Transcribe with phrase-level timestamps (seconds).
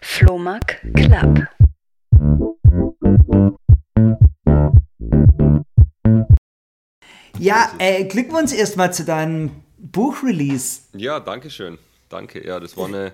[0.00, 1.48] Flohmark Club.
[7.38, 10.82] Ja, äh, Glückwunsch erstmal zu deinem Buchrelease.
[10.92, 11.78] Ja, danke schön.
[12.10, 12.46] Danke.
[12.46, 13.12] Ja, das war eine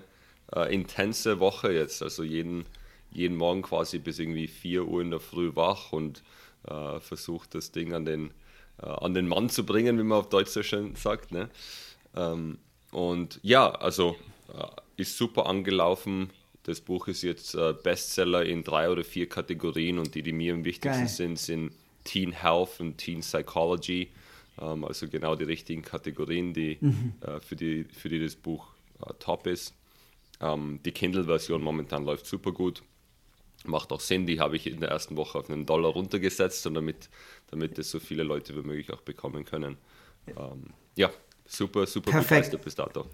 [0.53, 2.03] äh, intense Woche jetzt.
[2.03, 2.65] Also jeden,
[3.11, 6.23] jeden Morgen quasi bis irgendwie 4 Uhr in der Früh wach und
[6.67, 8.31] äh, versucht das Ding an den,
[8.81, 11.31] äh, an den Mann zu bringen, wie man auf Deutsch so schön sagt.
[11.31, 11.49] Ne?
[12.15, 12.57] Ähm,
[12.91, 14.17] und ja, also
[14.53, 14.63] äh,
[14.97, 16.31] ist super angelaufen.
[16.63, 20.53] Das Buch ist jetzt äh, Bestseller in drei oder vier Kategorien und die, die mir
[20.53, 21.07] am wichtigsten Geil.
[21.07, 21.71] sind, sind
[22.03, 24.09] Teen Health und Teen Psychology.
[24.59, 27.13] Ähm, also genau die richtigen Kategorien, die, mhm.
[27.21, 28.67] äh, für, die, für die das Buch
[29.05, 29.73] äh, top ist.
[30.41, 32.83] Ähm, die Kindle-Version momentan läuft super gut.
[33.65, 36.75] Macht auch Sinn, die habe ich in der ersten Woche auf einen Dollar runtergesetzt und
[36.75, 37.09] damit,
[37.49, 39.77] damit es so viele Leute wie möglich auch bekommen können.
[40.27, 41.11] Ähm, ja,
[41.47, 42.61] super, super Perfekt.
[42.63, 43.05] bis dato.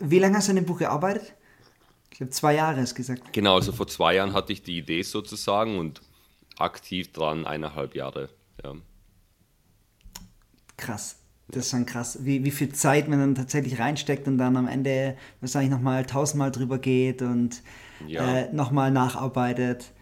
[0.00, 1.34] Wie lange hast du an dem Buch gearbeitet?
[2.10, 3.32] Ich glaube, zwei Jahre hast du gesagt.
[3.32, 6.00] Genau, also vor zwei Jahren hatte ich die Idee sozusagen und
[6.58, 8.30] aktiv dran eineinhalb Jahre.
[8.64, 8.74] Ja.
[10.76, 11.18] Krass.
[11.48, 14.66] Das ist schon krass, wie, wie viel Zeit man dann tatsächlich reinsteckt und dann am
[14.66, 17.62] Ende wahrscheinlich nochmal tausendmal drüber geht und
[18.08, 18.38] ja.
[18.38, 19.92] äh, nochmal nacharbeitet.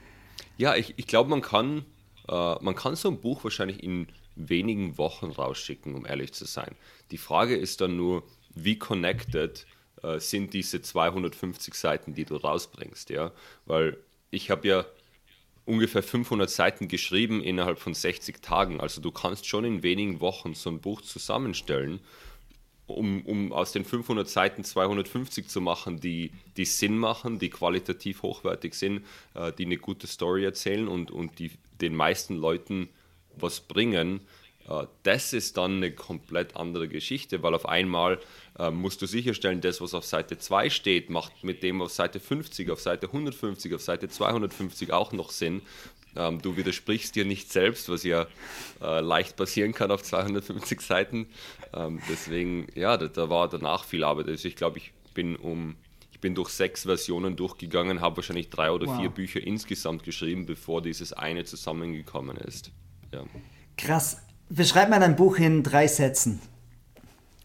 [0.56, 1.84] Ja, ich, ich glaube, man kann,
[2.28, 4.06] äh, man kann so ein Buch wahrscheinlich in
[4.36, 6.74] wenigen Wochen rausschicken, um ehrlich zu sein.
[7.10, 9.66] Die Frage ist dann nur, wie connected
[10.02, 13.32] äh, sind diese 250 Seiten, die du rausbringst, ja?
[13.66, 13.96] Weil
[14.30, 14.84] ich habe ja
[15.64, 18.80] ungefähr 500 Seiten geschrieben innerhalb von 60 Tagen.
[18.80, 22.00] Also du kannst schon in wenigen Wochen so ein Buch zusammenstellen,
[22.86, 28.22] um, um aus den 500 Seiten 250 zu machen, die, die Sinn machen, die qualitativ
[28.22, 32.88] hochwertig sind, äh, die eine gute Story erzählen und, und die den meisten Leuten
[33.38, 34.20] was bringen.
[34.68, 38.18] Äh, das ist dann eine komplett andere Geschichte, weil auf einmal
[38.58, 42.20] äh, musst du sicherstellen, das, was auf Seite 2 steht, macht mit dem auf Seite
[42.20, 45.62] 50, auf Seite 150, auf Seite 250 auch noch Sinn.
[46.16, 48.26] Ähm, du widersprichst dir nicht selbst, was ja
[48.80, 51.26] äh, leicht passieren kann auf 250 Seiten.
[51.72, 54.28] Ähm, deswegen, ja, da, da, war danach viel Arbeit.
[54.28, 55.76] Also ich glaube, ich bin um
[56.12, 58.98] ich bin durch sechs Versionen durchgegangen, habe wahrscheinlich drei oder wow.
[58.98, 62.70] vier Bücher insgesamt geschrieben, bevor dieses eine zusammengekommen ist.
[63.14, 63.24] Ja.
[63.76, 64.20] Krass.
[64.48, 66.40] Beschreib mal dein Buch in drei Sätzen.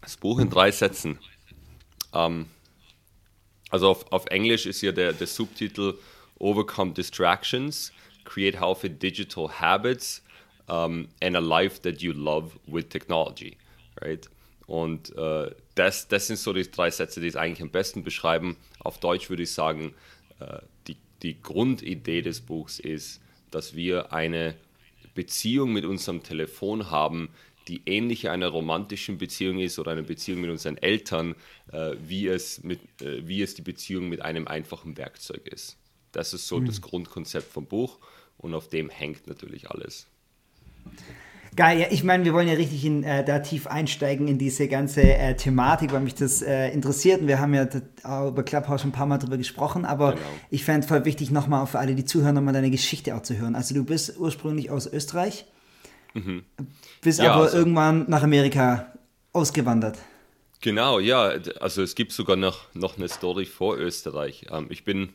[0.02, 1.20] Das Buch in drei Sätzen.
[2.14, 2.48] Ähm,
[3.70, 5.94] also auf, auf Englisch ist ja der, der Subtitel
[6.40, 7.92] Overcome Distractions,
[8.26, 10.24] Create Healthy Digital Habits
[10.68, 13.58] um, and a Life That You Love with Technology.
[14.02, 14.28] Right?
[14.66, 18.58] Und äh, das, das sind so die drei Sätze, die es eigentlich am besten beschreiben.
[18.80, 19.94] Auf Deutsch würde ich sagen,
[20.40, 24.56] äh, die, die Grundidee des Buchs ist, dass wir eine
[25.14, 27.30] Beziehung mit unserem Telefon haben,
[27.68, 31.36] die ähnlich einer romantischen Beziehung ist oder einer Beziehung mit unseren Eltern,
[31.72, 35.78] äh, wie, es mit, äh, wie es die Beziehung mit einem einfachen Werkzeug ist.
[36.12, 36.66] Das ist so mhm.
[36.66, 38.00] das Grundkonzept vom Buch
[38.38, 40.08] und auf dem hängt natürlich alles.
[41.60, 44.70] Geil, ja, ich meine, wir wollen ja richtig in, äh, da tief einsteigen in diese
[44.70, 47.20] ganze äh, Thematik, weil mich das äh, interessiert.
[47.20, 47.68] Und wir haben ja
[48.30, 50.26] über Clubhouse schon ein paar Mal drüber gesprochen, aber genau.
[50.52, 53.38] ich fände es voll wichtig, nochmal für alle, die zuhören, nochmal deine Geschichte auch zu
[53.38, 53.56] hören.
[53.56, 55.48] Also du bist ursprünglich aus Österreich,
[56.14, 56.46] mhm.
[57.02, 58.94] bist ja, aber also, irgendwann nach Amerika
[59.34, 59.98] ausgewandert.
[60.62, 64.46] Genau, ja, also es gibt sogar noch, noch eine Story vor Österreich.
[64.50, 65.10] Ähm, ich bin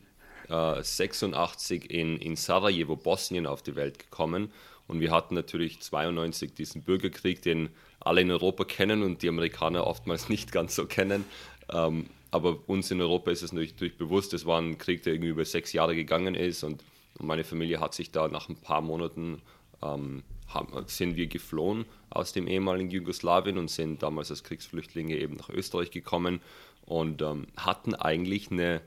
[0.49, 4.51] äh, 86 in, in Sarajevo, Bosnien auf die Welt gekommen
[4.87, 7.69] und wir hatten natürlich 92 diesen Bürgerkrieg, den
[7.99, 11.25] alle in Europa kennen und die Amerikaner oftmals nicht ganz so kennen.
[11.71, 15.29] Ähm, aber uns in Europa ist es natürlich bewusst, es war ein Krieg, der irgendwie
[15.29, 16.83] über sechs Jahre gegangen ist und
[17.17, 19.41] meine Familie hat sich da nach ein paar Monaten
[19.81, 20.23] ähm,
[20.87, 25.91] sind wir geflohen aus dem ehemaligen Jugoslawien und sind damals als Kriegsflüchtlinge eben nach Österreich
[25.91, 26.39] gekommen
[26.85, 28.81] und ähm, hatten eigentlich eine,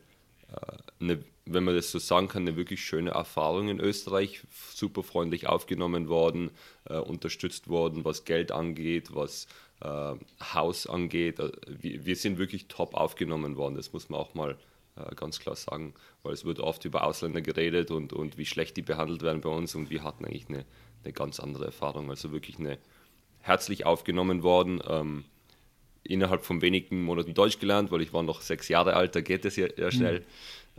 [0.53, 1.19] äh, eine
[1.53, 4.42] wenn man das so sagen kann, eine wirklich schöne Erfahrung in Österreich.
[4.75, 6.50] Super freundlich aufgenommen worden,
[6.84, 9.47] äh, unterstützt worden, was Geld angeht, was
[9.81, 11.38] äh, Haus angeht.
[11.38, 14.56] Äh, wir, wir, sind wirklich top aufgenommen worden, das muss man auch mal
[14.97, 18.77] äh, ganz klar sagen, weil es wird oft über Ausländer geredet und, und wie schlecht
[18.77, 20.65] die behandelt werden bei uns und wir hatten eigentlich eine,
[21.04, 22.10] eine ganz andere Erfahrung.
[22.10, 22.78] Also wirklich eine
[23.41, 24.80] herzlich aufgenommen worden.
[24.86, 25.24] Ähm,
[26.09, 29.45] innerhalb von wenigen Monaten Deutsch gelernt, weil ich war noch sechs Jahre alt, da geht
[29.45, 30.21] es ja, ja schnell.
[30.21, 30.25] Mhm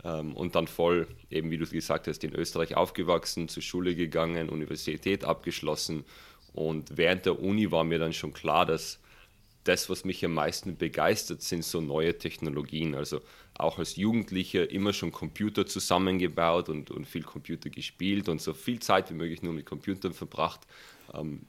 [0.04, 4.48] ähm, und dann voll, eben wie du gesagt hast, in Österreich aufgewachsen, zur Schule gegangen,
[4.48, 6.04] Universität abgeschlossen.
[6.52, 8.98] Und während der Uni war mir dann schon klar, dass
[9.64, 12.94] das, was mich am meisten begeistert, sind so neue Technologien.
[12.94, 13.20] Also
[13.54, 18.80] auch als Jugendlicher immer schon Computer zusammengebaut und, und viel Computer gespielt und so viel
[18.80, 20.60] Zeit wie möglich nur mit Computern verbracht.
[21.12, 21.42] Ähm,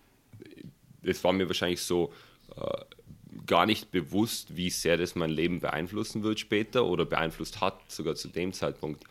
[1.04, 2.12] es war mir wahrscheinlich so
[2.57, 2.62] äh,
[3.47, 8.15] gar nicht bewusst, wie sehr das mein Leben beeinflussen wird später oder beeinflusst hat, sogar
[8.15, 9.03] zu dem Zeitpunkt.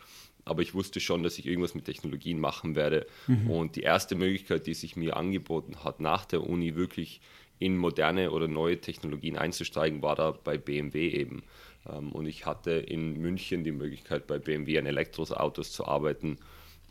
[0.45, 3.07] Aber ich wusste schon, dass ich irgendwas mit Technologien machen werde.
[3.27, 3.51] Mhm.
[3.51, 7.21] Und die erste Möglichkeit, die sich mir angeboten hat, nach der Uni wirklich
[7.59, 11.43] in moderne oder neue Technologien einzusteigen, war da bei BMW eben.
[11.89, 16.39] Ähm, und ich hatte in München die Möglichkeit, bei BMW an Elektroautos zu arbeiten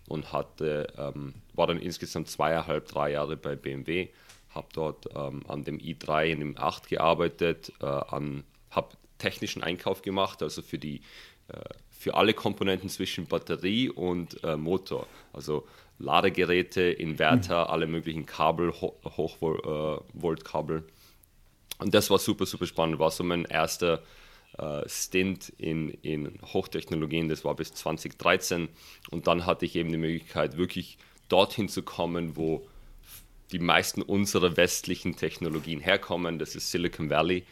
[0.08, 4.10] und hatte, ähm, war dann insgesamt zweieinhalb, drei Jahre bei BMW
[4.60, 10.44] habe dort ähm, an dem i3 und dem 8 gearbeitet, äh, habe technischen Einkauf gemacht,
[10.44, 11.02] also für die
[11.48, 11.60] äh,
[11.90, 15.68] für alle Komponenten zwischen Batterie und äh, Motor, also
[15.98, 17.72] Ladegeräte, Inverter, mhm.
[17.72, 20.78] alle möglichen Kabel, Ho Hochvoltkabel.
[20.78, 23.00] Äh, und das war super, super spannend.
[23.00, 24.02] War so mein erster
[24.58, 27.28] äh, Stint in, in Hochtechnologien.
[27.28, 28.70] Das war bis 2013.
[29.12, 30.98] Und dann hatte ich eben die Möglichkeit, wirklich
[31.28, 32.66] dorthin zu kommen, wo
[33.52, 36.40] die meisten unserer westlichen Technologien herkommen.
[36.40, 37.44] Das ist Silicon Valley.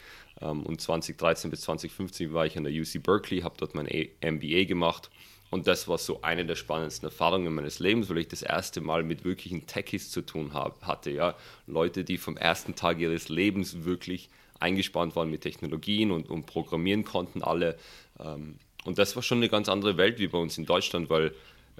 [0.42, 4.66] Ähm, und 2013 bis 2015 war ich an der UC Berkeley, habe dort mein MBA
[4.66, 5.10] gemacht.
[5.50, 9.04] Und das war so eine der spannendsten Erfahrungen meines Lebens, weil ich das erste Mal
[9.04, 11.10] mit wirklichen Techies zu tun hab, hatte.
[11.10, 11.36] Ja?
[11.68, 14.30] Leute, die vom ersten Tag ihres Lebens wirklich
[14.60, 17.78] eingespannt waren mit Technologien und, und programmieren konnten alle.
[18.20, 21.34] Ähm, und das war schon eine ganz andere Welt wie bei uns in Deutschland, weil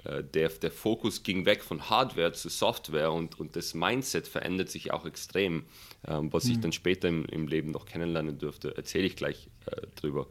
[0.04, 4.92] der, der Fokus ging weg von Hardware zu Software und, und das Mindset verändert sich
[4.92, 5.64] auch extrem.
[6.06, 6.52] Ähm, was mhm.
[6.52, 10.28] ich dann später im, im, Leben noch kennenlernen durfte, erzähle ich gleich äh, drüber.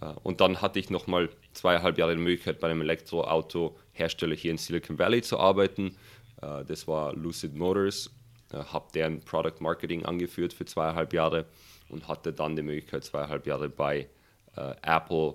[0.00, 4.58] Äh, und dann hatte ich nochmal zweieinhalb Jahre die Möglichkeit, bei einem Elektroauto-Hersteller hier in
[4.58, 5.96] Silicon Valley zu arbeiten.
[6.40, 8.10] Äh, das war Lucid Motors.
[8.52, 11.46] Äh, habe deren Product Marketing angeführt für zweieinhalb Jahre
[11.88, 14.08] und hatte dann die Möglichkeit, zweieinhalb Jahre bei
[14.56, 15.34] äh, Apple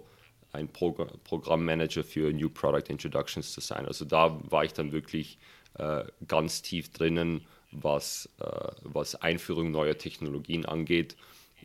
[0.57, 3.85] ein Progr Programmmanager für New Product Introductions zu sein.
[3.85, 5.37] Also da war ich dann wirklich
[5.75, 11.15] äh, ganz tief drinnen, was, äh, was Einführung neuer Technologien angeht,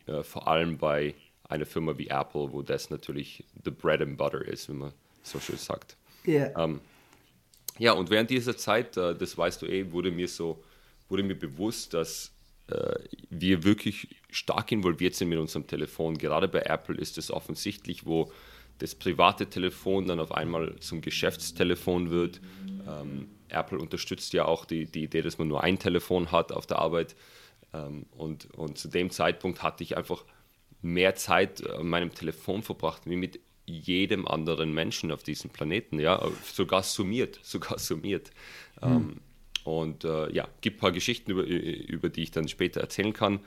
[0.05, 4.45] äh, vor allem bei einer Firma wie Apple, wo das natürlich the bread and butter
[4.45, 4.93] ist, wie man
[5.23, 5.97] so schön sagt.
[6.25, 6.51] Yeah.
[6.57, 6.79] Ähm,
[7.79, 10.63] ja, und während dieser Zeit, äh, das weißt du eh, wurde mir so,
[11.09, 12.31] wurde mir bewusst, dass
[12.67, 12.95] äh,
[13.29, 16.17] wir wirklich stark involviert sind mit unserem Telefon.
[16.17, 18.31] Gerade bei Apple ist es offensichtlich, wo
[18.79, 22.41] das private Telefon dann auf einmal zum Geschäftstelefon wird.
[22.87, 26.65] Ähm, Apple unterstützt ja auch die, die Idee, dass man nur ein Telefon hat auf
[26.65, 27.15] der Arbeit.
[27.73, 30.25] Ähm, und, und zu dem Zeitpunkt hatte ich einfach
[30.81, 36.21] mehr Zeit an meinem Telefon verbracht, wie mit jedem anderen Menschen auf diesem Planeten, ja,
[36.43, 38.31] sogar summiert, sogar summiert.
[38.81, 38.91] Hm.
[38.91, 39.21] Ähm,
[39.63, 43.39] und äh, ja, gibt ein paar Geschichten, über, über die ich dann später erzählen kann.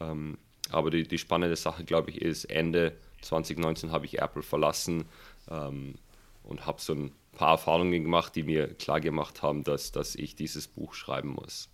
[0.00, 0.38] Ähm,
[0.70, 5.04] aber die, die spannende Sache, glaube ich, ist Ende 2019 habe ich Apple verlassen
[5.50, 5.94] ähm,
[6.42, 10.34] und habe so ein paar Erfahrungen gemacht, die mir klar gemacht haben, dass, dass ich
[10.34, 11.68] dieses Buch schreiben muss.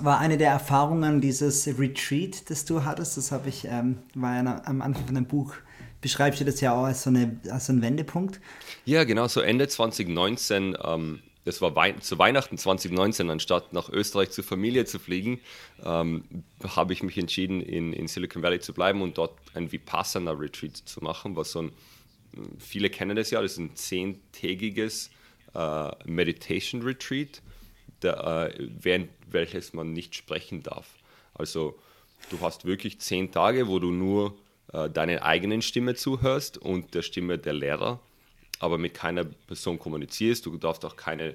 [0.00, 4.62] War eine der Erfahrungen dieses Retreat, das du hattest, das habe ich, ähm, war ja
[4.64, 5.54] am Anfang von dem Buch,
[6.00, 8.40] beschreibst du das ja auch als so, eine, als so ein Wendepunkt?
[8.84, 14.30] Ja, genau, so Ende 2019 ähm, das war Wei zu Weihnachten 2019, anstatt nach Österreich
[14.30, 15.40] zur Familie zu fliegen,
[15.84, 16.24] ähm,
[16.64, 21.02] habe ich mich entschieden, in, in Silicon Valley zu bleiben und dort ein Vipassana-Retreat zu
[21.02, 21.72] machen, was so ein,
[22.58, 25.10] viele kennen das ja, das ist ein zehntägiges
[25.54, 27.42] äh, Meditation-Retreat,
[28.02, 28.50] äh,
[28.80, 30.86] während welches man nicht sprechen darf.
[31.34, 31.78] Also
[32.30, 34.34] du hast wirklich zehn Tage, wo du nur
[34.72, 38.00] äh, deiner eigenen Stimme zuhörst und der Stimme der Lehrer
[38.64, 40.46] aber mit keiner Person kommunizierst.
[40.46, 41.34] Du darfst auch keinen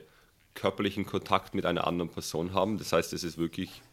[0.55, 2.79] körperlichen Kontakt mit einer anderen Person haben.
[2.79, 3.83] Das heißt, es ist wirklich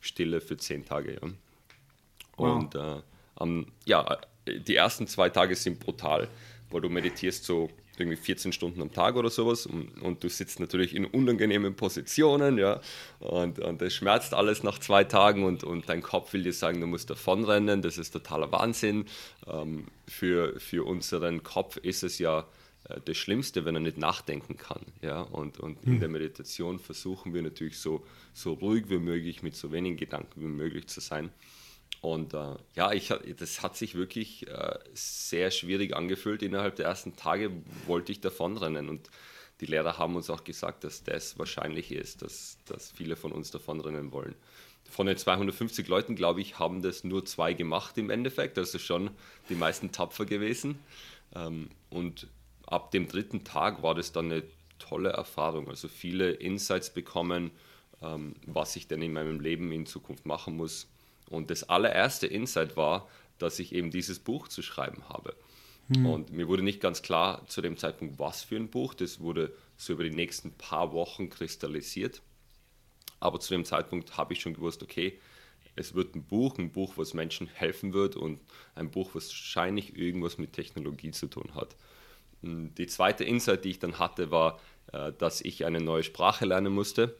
[0.00, 1.14] Stille für zehn Tage.
[1.14, 1.28] Ja.
[2.36, 2.98] Und wow.
[2.98, 6.28] äh, um, ja, die ersten zwei Tage sind brutal,
[6.70, 10.58] weil du meditierst so irgendwie 14 Stunden am Tag oder sowas und, und, du sitzt
[10.58, 12.80] natürlich in unangenehmen Positionen, ja,
[13.20, 16.80] und, und das schmerzt alles nach zwei Tagen und, und dein Kopf will dir sagen,
[16.80, 19.06] du musst davonrennen, das ist totaler Wahnsinn.
[19.46, 22.46] Ähm, für, für unseren Kopf ist es ja
[23.04, 24.82] das Schlimmste, wenn er nicht nachdenken kann.
[25.00, 25.22] Ja?
[25.22, 26.00] Und, und in hm.
[26.00, 30.46] der Meditation versuchen wir natürlich so, so ruhig wie möglich, mit so wenigen Gedanken wie
[30.46, 31.30] möglich zu sein.
[32.02, 36.42] Und äh, ja, ich, das hat sich wirklich äh, sehr schwierig angefühlt.
[36.42, 37.50] Innerhalb der ersten Tage
[37.86, 38.90] wollte ich davonrennen.
[38.90, 39.08] Und
[39.60, 43.50] die Lehrer haben uns auch gesagt, dass das wahrscheinlich ist, dass, dass viele von uns
[43.50, 44.34] davonrennen wollen.
[44.90, 48.58] Von den 250 Leuten, glaube ich, haben das nur zwei gemacht im Endeffekt.
[48.58, 49.10] Also schon
[49.48, 50.78] die meisten tapfer gewesen.
[51.34, 52.26] Ähm, und
[52.66, 54.42] ab dem dritten Tag war das dann eine
[54.78, 55.68] tolle Erfahrung.
[55.68, 57.50] Also viele Insights bekommen,
[58.02, 60.88] ähm, was ich denn in meinem Leben in Zukunft machen muss.
[61.30, 65.34] Und das allererste Insight war, dass ich eben dieses Buch zu schreiben habe.
[65.88, 66.06] Hm.
[66.06, 68.94] Und mir wurde nicht ganz klar zu dem Zeitpunkt, was für ein Buch.
[68.94, 72.22] Das wurde so über die nächsten paar Wochen kristallisiert.
[73.20, 75.18] Aber zu dem Zeitpunkt habe ich schon gewusst, okay,
[75.76, 78.38] es wird ein Buch, ein Buch, was Menschen helfen wird und
[78.74, 81.74] ein Buch, was wahrscheinlich irgendwas mit Technologie zu tun hat.
[82.44, 84.60] Die zweite Insight, die ich dann hatte, war,
[84.92, 87.16] äh, dass ich eine neue Sprache lernen musste.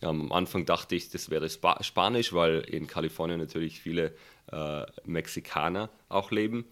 [0.00, 4.14] Am Anfang dachte ich, das wäre Sp Spanisch, weil in Kalifornien natürlich viele
[4.50, 6.64] äh, Mexikaner auch leben.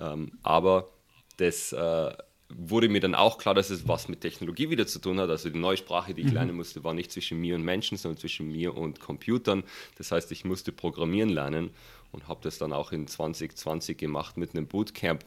[0.00, 0.88] Ähm, aber
[1.36, 2.12] das äh,
[2.48, 5.30] wurde mir dann auch klar, dass es was mit Technologie wieder zu tun hat.
[5.30, 6.34] Also die neue Sprache, die ich mhm.
[6.34, 9.62] lernen musste, war nicht zwischen mir und Menschen, sondern zwischen mir und Computern.
[9.96, 11.70] Das heißt, ich musste programmieren lernen
[12.10, 15.24] und habe das dann auch in 2020 gemacht mit einem Bootcamp.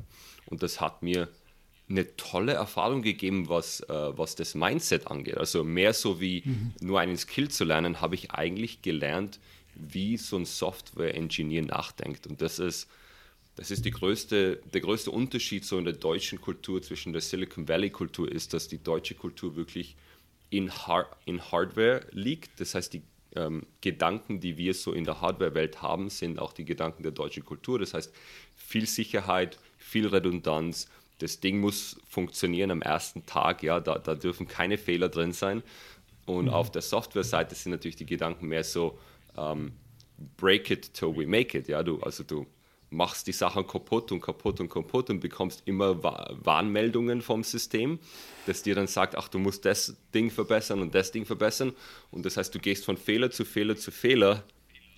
[0.47, 1.29] Und das hat mir
[1.87, 5.37] eine tolle Erfahrung gegeben, was, äh, was das Mindset angeht.
[5.37, 6.73] Also mehr so wie mhm.
[6.81, 9.39] nur einen Skill zu lernen, habe ich eigentlich gelernt,
[9.75, 12.27] wie so ein Software-Engineer nachdenkt.
[12.27, 12.87] Und das ist,
[13.55, 17.67] das ist die größte, der größte Unterschied so in der deutschen Kultur zwischen der Silicon
[17.67, 19.95] Valley-Kultur ist, dass die deutsche Kultur wirklich
[20.49, 22.59] in, Har in Hardware liegt.
[22.59, 23.03] Das heißt, die
[23.35, 27.45] ähm, Gedanken, die wir so in der Hardware-Welt haben, sind auch die Gedanken der deutschen
[27.45, 27.79] Kultur.
[27.79, 28.13] Das heißt,
[28.55, 34.47] viel Sicherheit, viel Redundanz, das Ding muss funktionieren am ersten Tag, ja, da, da dürfen
[34.47, 35.63] keine Fehler drin sein.
[36.25, 36.51] Und mhm.
[36.51, 38.97] auf der Software-Seite sind natürlich die Gedanken mehr so,
[39.37, 39.73] ähm,
[40.37, 42.45] break it till we make it, ja, du, also du
[42.89, 47.99] machst die Sachen kaputt und kaputt und kaputt und bekommst immer Warnmeldungen vom System,
[48.45, 51.73] das dir dann sagt, ach, du musst das Ding verbessern und das Ding verbessern.
[52.11, 54.43] Und das heißt, du gehst von Fehler zu Fehler zu Fehler,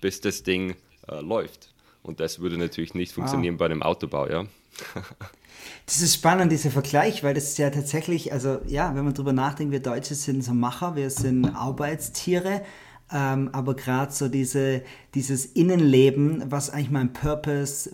[0.00, 0.76] bis das Ding
[1.08, 1.74] äh, läuft.
[2.02, 3.60] Und das würde natürlich nicht funktionieren wow.
[3.60, 4.46] bei einem Autobau, ja.
[5.86, 9.32] Das ist spannend, dieser Vergleich, weil das ist ja tatsächlich, also ja, wenn man drüber
[9.32, 12.62] nachdenkt, wir Deutsche sind so Macher, wir sind Arbeitstiere,
[13.10, 14.82] ähm, aber gerade so diese,
[15.14, 17.90] dieses Innenleben, was eigentlich mein Purpose,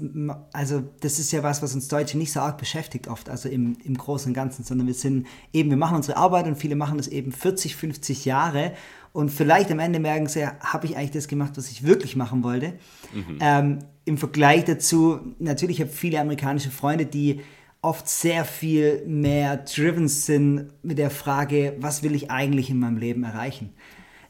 [0.53, 3.77] also das ist ja was, was uns Deutsche nicht so arg beschäftigt oft, also im,
[3.85, 6.99] im Großen und Ganzen, sondern wir sind eben, wir machen unsere Arbeit und viele machen
[6.99, 8.73] das eben 40, 50 Jahre
[9.15, 12.43] und vielleicht am Ende merken sie, habe ich eigentlich das gemacht, was ich wirklich machen
[12.43, 12.73] wollte.
[13.13, 13.39] Mhm.
[13.41, 17.41] Ähm, Im Vergleich dazu, natürlich habe ich viele amerikanische Freunde, die
[17.81, 22.97] oft sehr viel mehr driven sind mit der Frage, was will ich eigentlich in meinem
[22.97, 23.73] Leben erreichen.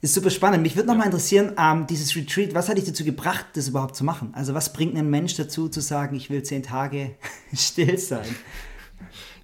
[0.03, 0.63] Ist super spannend.
[0.63, 4.05] Mich würde nochmal interessieren, ähm, dieses Retreat, was hat dich dazu gebracht, das überhaupt zu
[4.05, 4.35] machen?
[4.35, 7.17] Also was bringt einen Mensch dazu, zu sagen, ich will zehn Tage
[7.55, 8.37] still sein?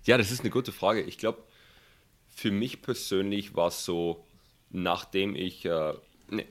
[0.04, 1.00] Ja, das ist eine gute Frage.
[1.00, 1.38] Ich glaube,
[2.28, 4.26] für mich persönlich war es so,
[4.70, 5.94] nachdem ich, äh,
[6.28, 6.46] ne,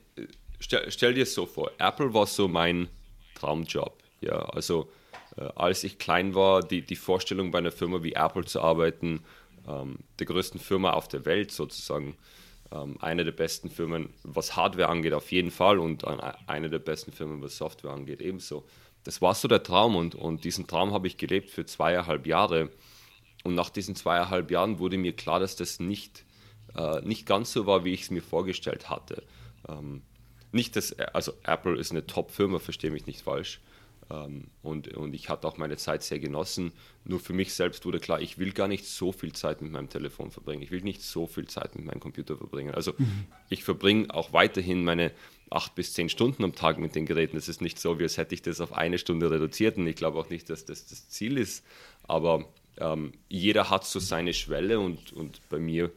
[0.59, 2.89] stell, stell dir es so vor, Apple war so mein
[3.35, 3.97] Traumjob.
[4.21, 4.89] Ja, also
[5.37, 9.23] äh, als ich klein war, die, die Vorstellung bei einer Firma wie Apple zu arbeiten,
[9.67, 12.17] ähm, der größten Firma auf der Welt sozusagen,
[12.71, 16.03] ähm, eine der besten Firmen, was Hardware angeht, auf jeden Fall und
[16.47, 18.65] eine der besten Firmen, was Software angeht, ebenso.
[19.03, 22.69] Das war so der Traum und, und diesen Traum habe ich gelebt für zweieinhalb Jahre.
[23.43, 26.25] Und nach diesen zweieinhalb Jahren wurde mir klar, dass das nicht,
[26.75, 29.23] äh, nicht ganz so war, wie ich es mir vorgestellt hatte.
[29.67, 30.01] Ähm,
[30.51, 33.59] nicht, dass, also Apple ist eine Top-Firma, verstehe mich nicht falsch.
[34.09, 36.71] Ähm, und, und ich hatte auch meine Zeit sehr genossen.
[37.03, 39.89] Nur für mich selbst wurde klar, ich will gar nicht so viel Zeit mit meinem
[39.89, 40.63] Telefon verbringen.
[40.63, 42.73] Ich will nicht so viel Zeit mit meinem Computer verbringen.
[42.73, 43.25] Also mhm.
[43.49, 45.11] ich verbringe auch weiterhin meine
[45.51, 47.37] acht bis zehn Stunden am Tag mit den Geräten.
[47.37, 49.77] Es ist nicht so, wie als hätte ich das auf eine Stunde reduziert.
[49.77, 51.63] Und ich glaube auch nicht, dass das das Ziel ist.
[52.03, 52.45] Aber
[52.77, 55.91] ähm, jeder hat so seine Schwelle und, und bei mir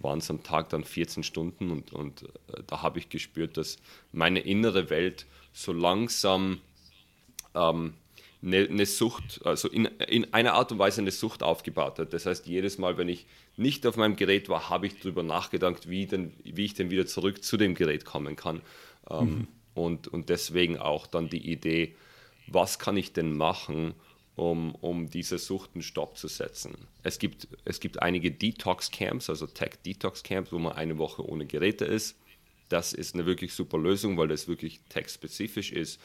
[0.00, 3.78] waren es am Tag dann 14 Stunden und, und äh, da habe ich gespürt, dass
[4.12, 6.60] meine innere Welt so langsam
[7.54, 7.94] ähm,
[8.42, 12.12] eine, eine, Sucht, also in, in einer Art und Weise eine Sucht aufgebaut hat.
[12.12, 13.26] Das heißt, jedes Mal, wenn ich
[13.56, 17.06] nicht auf meinem Gerät war, habe ich darüber nachgedacht, wie, denn, wie ich denn wieder
[17.06, 18.60] zurück zu dem Gerät kommen kann.
[19.10, 19.48] Ähm, mhm.
[19.74, 21.96] und, und deswegen auch dann die Idee,
[22.46, 23.94] was kann ich denn machen,
[24.38, 26.76] um, um diese Sucht einen Stopp zu setzen.
[27.02, 32.16] Es gibt, es gibt einige Detox-Camps, also Tech-Detox-Camps, wo man eine Woche ohne Geräte ist.
[32.68, 36.00] Das ist eine wirklich super Lösung, weil das wirklich tech-spezifisch ist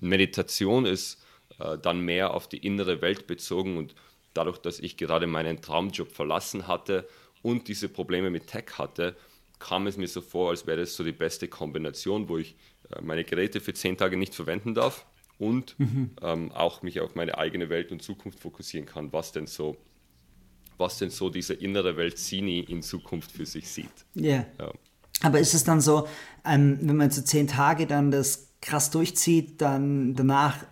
[0.00, 1.22] Meditation ist
[1.58, 3.94] äh, dann mehr auf die innere Welt bezogen und
[4.34, 7.08] dadurch, dass ich gerade meinen Traumjob verlassen hatte
[7.42, 9.16] und diese Probleme mit Tech hatte,
[9.58, 12.54] kam es mir so vor, als wäre das so die beste Kombination, wo ich
[12.90, 15.06] äh, meine Geräte für zehn Tage nicht verwenden darf
[15.38, 16.10] und mhm.
[16.22, 19.76] ähm, auch mich auf meine eigene Welt und Zukunft fokussieren kann, was denn so,
[20.76, 23.86] was denn so diese innere Welt Sini in Zukunft für sich sieht.
[24.16, 24.46] Yeah.
[24.58, 24.72] Ja.
[25.22, 26.06] Aber ist es dann so,
[26.44, 30.64] ähm, wenn man so zehn Tage dann das krass durchzieht, dann danach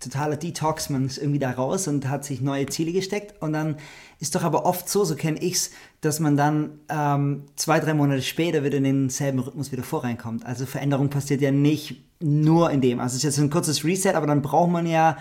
[0.00, 3.40] totaler Detox, man ist irgendwie da raus und hat sich neue Ziele gesteckt.
[3.42, 3.76] Und dann
[4.20, 7.94] ist doch aber oft so, so kenne ich es, dass man dann ähm, zwei, drei
[7.94, 10.46] Monate später wieder in denselben Rhythmus wieder voreinkommt.
[10.46, 13.00] Also Veränderung passiert ja nicht nur in dem.
[13.00, 15.18] Also es ist jetzt ein kurzes Reset, aber dann braucht man ja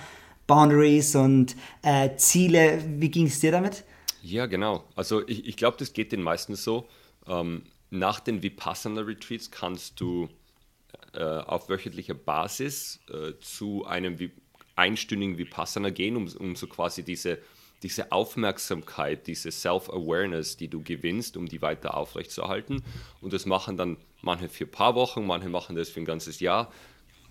[0.48, 2.84] Boundaries und äh, Ziele.
[2.98, 3.84] Wie ging es dir damit?
[4.22, 4.84] Ja, genau.
[4.96, 6.88] Also ich, ich glaube, das geht den meisten so.
[7.28, 10.30] Ähm, nach den Vipassana-Retreats kannst du
[11.14, 14.20] äh, auf wöchentlicher Basis äh, zu einem
[14.78, 17.40] einstündigen Vipassana gehen, um, um so quasi diese,
[17.84, 22.84] diese Aufmerksamkeit, diese Self-Awareness, die du gewinnst, um die weiter aufrechtzuerhalten.
[23.22, 26.40] Und das machen dann manche für ein paar Wochen, manche machen das für ein ganzes
[26.40, 26.72] Jahr.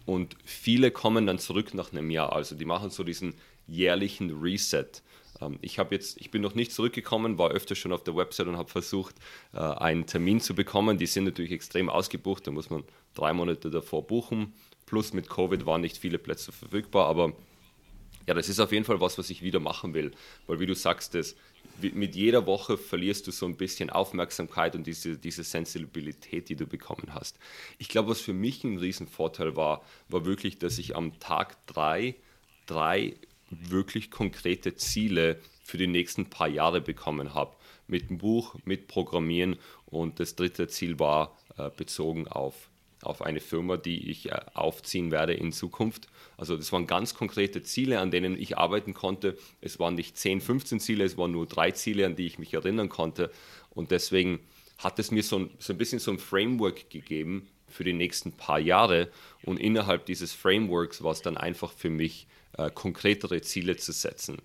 [0.05, 2.33] Und viele kommen dann zurück nach einem Jahr.
[2.33, 3.35] Also die machen so diesen
[3.67, 5.03] jährlichen Reset.
[5.41, 8.57] Ähm, ich jetzt, ich bin noch nicht zurückgekommen, war öfter schon auf der Website und
[8.57, 9.17] habe versucht,
[9.53, 10.99] äh, einen Termin zu bekommen.
[10.99, 12.85] Die sind natürlich extrem ausgebucht, da muss man
[13.15, 14.53] drei Monate davor buchen.
[14.87, 17.33] Plus mit Covid waren nicht viele Plätze verfügbar, aber
[18.27, 20.13] ja, das ist auf jeden Fall was, was ich wieder machen will.
[20.47, 21.37] Weil wie du sagst, das,
[21.81, 26.67] mit jeder Woche verlierst du so ein bisschen Aufmerksamkeit und diese, diese Sensibilität, die du
[26.67, 27.39] bekommen hast.
[27.79, 32.17] Ich glaube, was für mich ein Riesenvorteil war, war wirklich, dass ich am Tag drei,
[32.67, 33.15] drei
[33.51, 37.55] wirklich konkrete Ziele für die nächsten paar Jahre bekommen habe.
[37.87, 42.69] Mit dem Buch, mit Programmieren und das dritte Ziel war äh, bezogen auf
[43.03, 46.09] auf eine Firma, die ich äh, aufziehen werde in Zukunft.
[46.37, 49.37] Also das waren ganz konkrete Ziele, an denen ich arbeiten konnte.
[49.61, 52.55] Es waren nicht 10, 15 Ziele, es waren nur drei Ziele, an die ich mich
[52.55, 53.31] erinnern konnte.
[53.71, 54.41] Und deswegen
[54.79, 58.33] hat es mir so ein, so ein bisschen so ein Framework gegeben für die nächsten
[58.33, 59.09] paar Jahre.
[59.43, 62.27] Und innerhalb dieses Frameworks war es dann einfach für mich,
[62.57, 64.39] äh, konkretere Ziele zu setzen.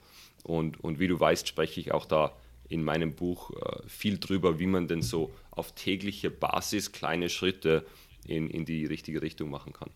[0.44, 2.36] Und, und wie du weißt, spreche ich auch da
[2.68, 7.86] in meinem Buch äh, viel drüber, wie man denn so auf tägliche Basis kleine Schritte
[8.26, 9.90] in, in die richtige Richtung machen kann.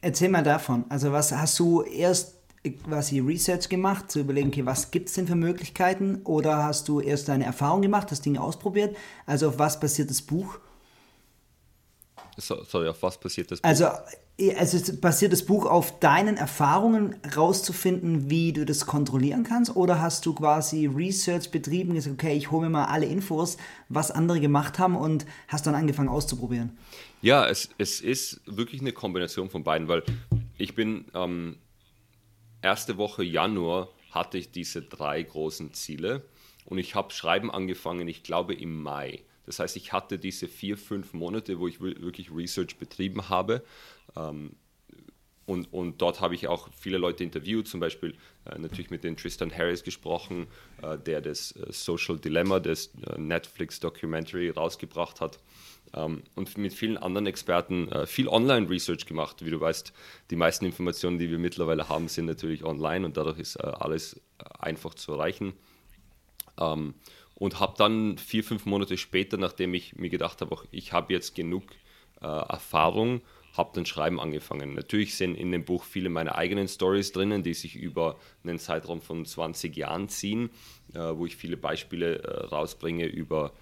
[0.00, 0.84] Erzähl mal davon.
[0.88, 2.36] Also was hast du erst
[2.84, 6.22] quasi Research gemacht, zu überlegen, okay, was gibt es denn für Möglichkeiten?
[6.24, 8.96] Oder hast du erst deine Erfahrung gemacht, das Ding ausprobiert?
[9.26, 10.58] Also auf was basiert das Buch?
[12.38, 13.68] sorry, auf was basiert das Buch?
[13.68, 13.86] Also,
[14.56, 19.76] also basiert das Buch auf deinen Erfahrungen rauszufinden, wie du das kontrollieren kannst?
[19.76, 23.56] Oder hast du quasi Research betrieben, gesagt, okay, ich hole mir mal alle Infos,
[23.88, 26.76] was andere gemacht haben und hast dann angefangen auszuprobieren?
[27.22, 30.02] Ja, es, es ist wirklich eine Kombination von beiden, weil
[30.56, 31.56] ich bin ähm,
[32.62, 36.24] erste Woche Januar hatte ich diese drei großen Ziele
[36.64, 39.22] und ich habe Schreiben angefangen, ich glaube im Mai.
[39.46, 43.64] Das heißt, ich hatte diese vier, fünf Monate, wo ich wirklich Research betrieben habe.
[44.16, 44.56] Ähm,
[45.50, 49.16] und, und dort habe ich auch viele Leute interviewt, zum Beispiel äh, natürlich mit den
[49.16, 50.46] Tristan Harris gesprochen,
[50.80, 55.40] äh, der das äh, Social Dilemma, das äh, Netflix-Documentary rausgebracht hat.
[55.92, 59.44] Ähm, und mit vielen anderen Experten äh, viel Online-Research gemacht.
[59.44, 59.92] Wie du weißt,
[60.30, 64.20] die meisten Informationen, die wir mittlerweile haben, sind natürlich online und dadurch ist äh, alles
[64.60, 65.54] einfach zu erreichen.
[66.60, 66.94] Ähm,
[67.34, 71.34] und habe dann vier, fünf Monate später, nachdem ich mir gedacht habe, ich habe jetzt
[71.34, 71.64] genug
[72.20, 73.22] äh, Erfahrung,
[73.56, 74.74] habe dann Schreiben angefangen.
[74.74, 79.00] Natürlich sind in dem Buch viele meiner eigenen Stories drinnen, die sich über einen Zeitraum
[79.00, 80.50] von 20 Jahren ziehen,
[80.94, 83.52] äh, wo ich viele Beispiele äh, rausbringe über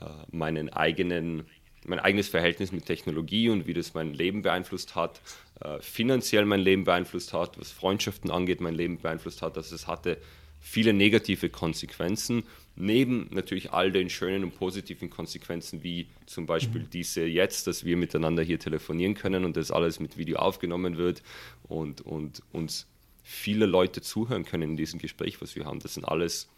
[0.00, 1.44] äh, meinen eigenen,
[1.86, 5.20] mein eigenes Verhältnis mit Technologie und wie das mein Leben beeinflusst hat,
[5.60, 9.56] äh, finanziell mein Leben beeinflusst hat, was Freundschaften angeht, mein Leben beeinflusst hat.
[9.56, 10.18] Also es hatte
[10.60, 12.44] viele negative Konsequenzen,
[12.76, 16.90] neben natürlich all den schönen und positiven Konsequenzen, wie zum Beispiel mhm.
[16.90, 21.22] diese jetzt, dass wir miteinander hier telefonieren können und das alles mit Video aufgenommen wird
[21.64, 22.86] und, und uns
[23.22, 25.80] viele Leute zuhören können in diesem Gespräch, was wir haben.
[25.80, 26.48] Das sind alles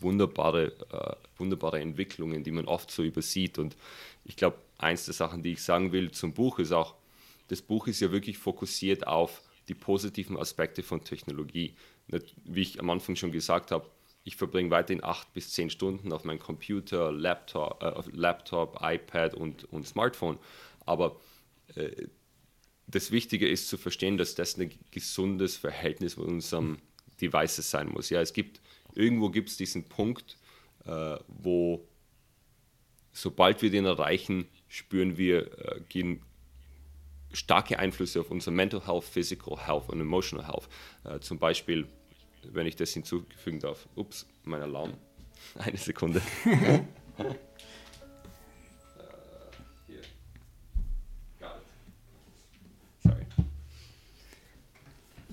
[0.00, 3.58] wunderbare, äh, wunderbare Entwicklungen, die man oft so übersieht.
[3.58, 3.76] Und
[4.24, 6.94] ich glaube, eins der Sachen, die ich sagen will zum Buch, ist auch,
[7.48, 11.74] das Buch ist ja wirklich fokussiert auf die positiven Aspekte von Technologie
[12.44, 13.86] wie ich am Anfang schon gesagt habe,
[14.26, 19.64] ich verbringe weiterhin acht bis zehn Stunden auf meinem Computer, Laptop, äh, Laptop iPad und,
[19.72, 20.36] und Smartphone.
[20.84, 21.20] Aber
[21.76, 22.08] äh,
[22.88, 26.78] das Wichtige ist zu verstehen, dass das ein gesundes Verhältnis mit unserem
[27.20, 28.10] Devices sein muss.
[28.10, 28.60] Ja, es gibt
[28.94, 30.38] irgendwo gibt es diesen Punkt,
[30.86, 31.86] äh, wo
[33.12, 36.18] sobald wir den erreichen, spüren wir äh,
[37.32, 40.68] starke Einflüsse auf unser Mental Health, Physical Health und Emotional Health.
[41.04, 41.86] Äh, zum Beispiel,
[42.52, 44.94] wenn ich das hinzufügen darf, ups, mein Alarm.
[45.58, 46.20] Eine Sekunde.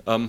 [0.05, 0.27] Ähm,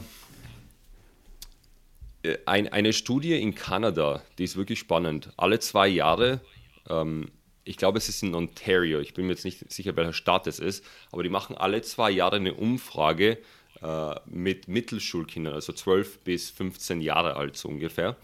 [2.23, 5.33] äh, ein, eine Studie in Kanada, die ist wirklich spannend.
[5.37, 6.40] Alle zwei Jahre
[6.88, 7.29] ähm,
[7.64, 10.59] ich glaube, es ist in Ontario, ich bin mir jetzt nicht sicher, welcher Staat es
[10.59, 13.38] ist, aber die machen alle zwei Jahre eine Umfrage
[13.85, 18.16] äh, mit Mittelschulkindern, also 12 bis 15 Jahre alt so ungefähr.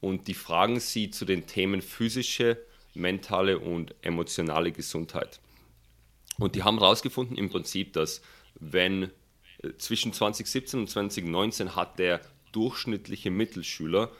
[0.00, 2.58] Und die fragen sie zu den Themen physische,
[2.94, 5.38] mentale und emotionale Gesundheit.
[6.36, 8.22] Und die haben herausgefunden im Prinzip, dass
[8.58, 9.04] wenn
[9.62, 14.10] äh, zwischen 2017 und 2019 hat der durchschnittliche Mittelschüler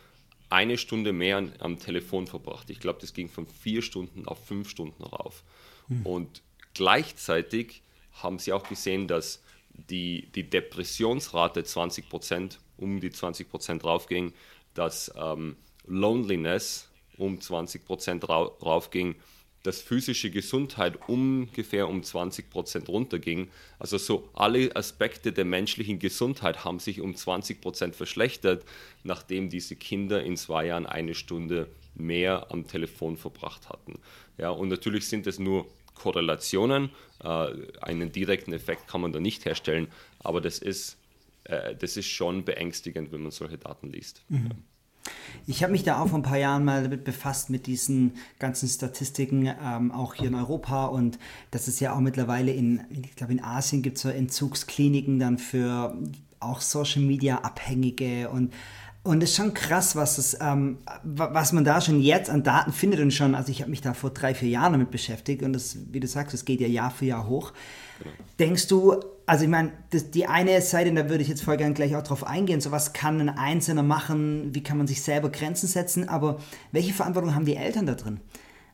[0.49, 2.71] eine Stunde mehr am Telefon verbracht.
[2.71, 5.43] Ich glaube, das ging von vier Stunden auf fünf Stunden rauf.
[5.89, 6.07] Mhm.
[6.07, 6.43] Und
[6.75, 9.43] gleichzeitig haben sie auch gesehen, dass
[9.91, 14.33] die, die Depressionsrate 20 Prozent, um die 20 Prozent raufging,
[14.75, 19.17] dass ähm, Loneliness um 20 Prozent raufging,
[19.63, 23.51] dass physische Gesundheit ungefähr um 20 Prozent runterging.
[23.79, 28.65] Also so alle Aspekte der menschlichen Gesundheit haben sich um 20 Prozent verschlechtert,
[29.03, 33.99] nachdem diese Kinder in zwei Jahren eine Stunde mehr am Telefon verbracht hatten.
[34.37, 35.67] Ja, und natürlich sind es nur
[35.99, 36.91] Korrelationen.
[37.23, 37.49] Äh,
[37.81, 39.89] einen direkten Effekt kann man da nicht herstellen,
[40.21, 40.97] aber das ist,
[41.45, 44.23] äh, das ist schon beängstigend, wenn man solche Daten liest.
[44.29, 44.51] Mhm.
[45.47, 48.69] Ich habe mich da auch vor ein paar Jahren mal damit befasst, mit diesen ganzen
[48.69, 50.87] Statistiken, ähm, auch hier in Europa.
[50.87, 51.19] Und
[51.51, 55.39] das ist ja auch mittlerweile in, ich glaube, in Asien gibt es so Entzugskliniken dann
[55.39, 55.97] für
[56.41, 58.53] auch Social Media Abhängige und
[59.09, 62.73] und es ist schon krass, was, es, ähm, was man da schon jetzt an Daten
[62.73, 65.55] findet und schon, also ich habe mich da vor drei, vier Jahren damit beschäftigt und
[65.55, 67.55] das, wie du sagst, es geht ja Jahr für Jahr hoch.
[68.03, 68.15] Genau.
[68.39, 71.97] Denkst du, also ich meine, die eine Seite, da würde ich jetzt voll gerne gleich
[71.97, 75.69] auch drauf eingehen, so was kann ein Einzelner machen, wie kann man sich selber Grenzen
[75.69, 76.37] setzen, aber
[76.73, 78.21] welche Verantwortung haben die Eltern da drin?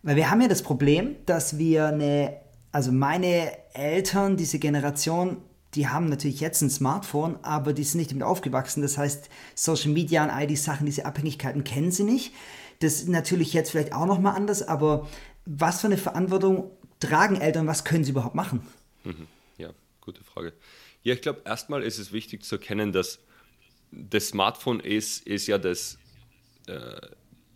[0.03, 2.35] Weil wir haben ja das Problem, dass wir eine,
[2.73, 5.37] also meine Eltern, diese Generation,
[5.75, 8.83] die haben natürlich jetzt ein Smartphone, aber die sind nicht damit aufgewachsen.
[8.83, 12.33] Das heißt, Social Media und all die Sachen, diese Abhängigkeiten kennen sie nicht.
[12.81, 15.09] Das ist natürlich jetzt vielleicht auch nochmal anders, aber
[15.47, 18.67] was für eine Verantwortung tragen Eltern, was können sie überhaupt machen?
[19.05, 19.27] Mhm.
[19.59, 20.53] Ja, gute Frage.
[21.03, 23.19] Ja, ich glaube, erstmal ist es wichtig zu erkennen, dass
[23.91, 25.99] das Smartphone ist, ist ja das,
[26.67, 26.97] äh,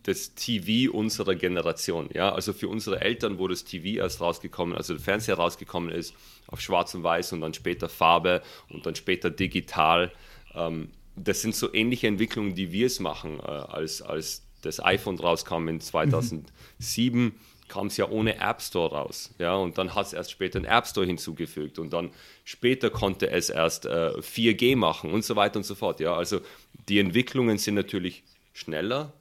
[0.03, 2.09] das TV unserer Generation.
[2.13, 2.33] Ja?
[2.33, 6.13] Also für unsere Eltern, wo das TV erst rausgekommen, also der Fernseher rausgekommen ist,
[6.47, 10.11] auf Schwarz und Weiß und dann später Farbe und dann später digital.
[10.55, 15.19] Ähm, das sind so ähnliche Entwicklungen, die wir es machen, äh, als, als das iPhone
[15.19, 17.21] rauskam in 2007.
[17.21, 17.33] Mhm
[17.69, 19.33] kam es ja ohne App Store raus.
[19.37, 22.11] Ja, und dann hat es erst später einen App Store hinzugefügt und dann
[22.43, 26.01] später konnte es erst äh, 4G machen und so weiter und so fort.
[26.01, 26.41] Ja, also
[26.89, 29.13] die Entwicklungen sind natürlich schneller,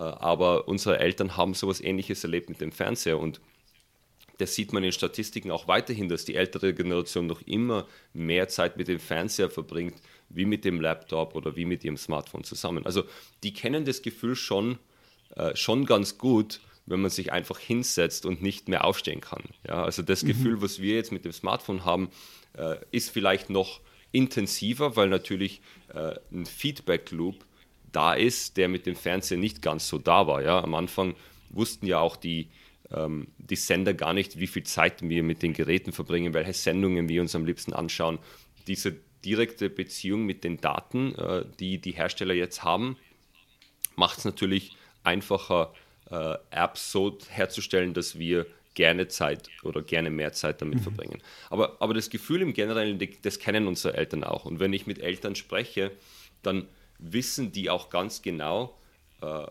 [0.00, 3.40] aber unsere Eltern haben sowas ähnliches erlebt mit dem Fernseher und
[4.38, 8.76] das sieht man in Statistiken auch weiterhin, dass die ältere Generation noch immer mehr Zeit
[8.76, 9.94] mit dem Fernseher verbringt,
[10.30, 12.86] wie mit dem Laptop oder wie mit ihrem Smartphone zusammen.
[12.86, 13.04] Also
[13.42, 14.78] die kennen das Gefühl schon,
[15.36, 19.44] äh, schon ganz gut, wenn man sich einfach hinsetzt und nicht mehr aufstehen kann.
[19.66, 20.28] Ja, also das mhm.
[20.28, 22.10] Gefühl, was wir jetzt mit dem Smartphone haben,
[22.56, 25.60] äh, ist vielleicht noch intensiver, weil natürlich
[25.94, 27.36] äh, ein Feedback-Loop
[27.92, 30.42] da ist, der mit dem Fernseher nicht ganz so da war.
[30.42, 30.62] Ja?
[30.62, 31.14] Am Anfang
[31.50, 32.48] wussten ja auch die,
[32.90, 37.08] ähm, die Sender gar nicht, wie viel Zeit wir mit den Geräten verbringen, welche Sendungen
[37.08, 38.18] wir uns am liebsten anschauen.
[38.66, 42.96] Diese direkte Beziehung mit den Daten, äh, die die Hersteller jetzt haben,
[43.94, 45.72] macht es natürlich einfacher,
[46.10, 50.82] äh, Apps so herzustellen, dass wir gerne Zeit oder gerne mehr Zeit damit mhm.
[50.82, 51.22] verbringen.
[51.50, 54.44] Aber, aber das Gefühl im Generellen, das kennen unsere Eltern auch.
[54.44, 55.90] Und wenn ich mit Eltern spreche,
[56.42, 56.66] dann
[57.02, 58.78] wissen die auch ganz genau,
[59.20, 59.46] äh,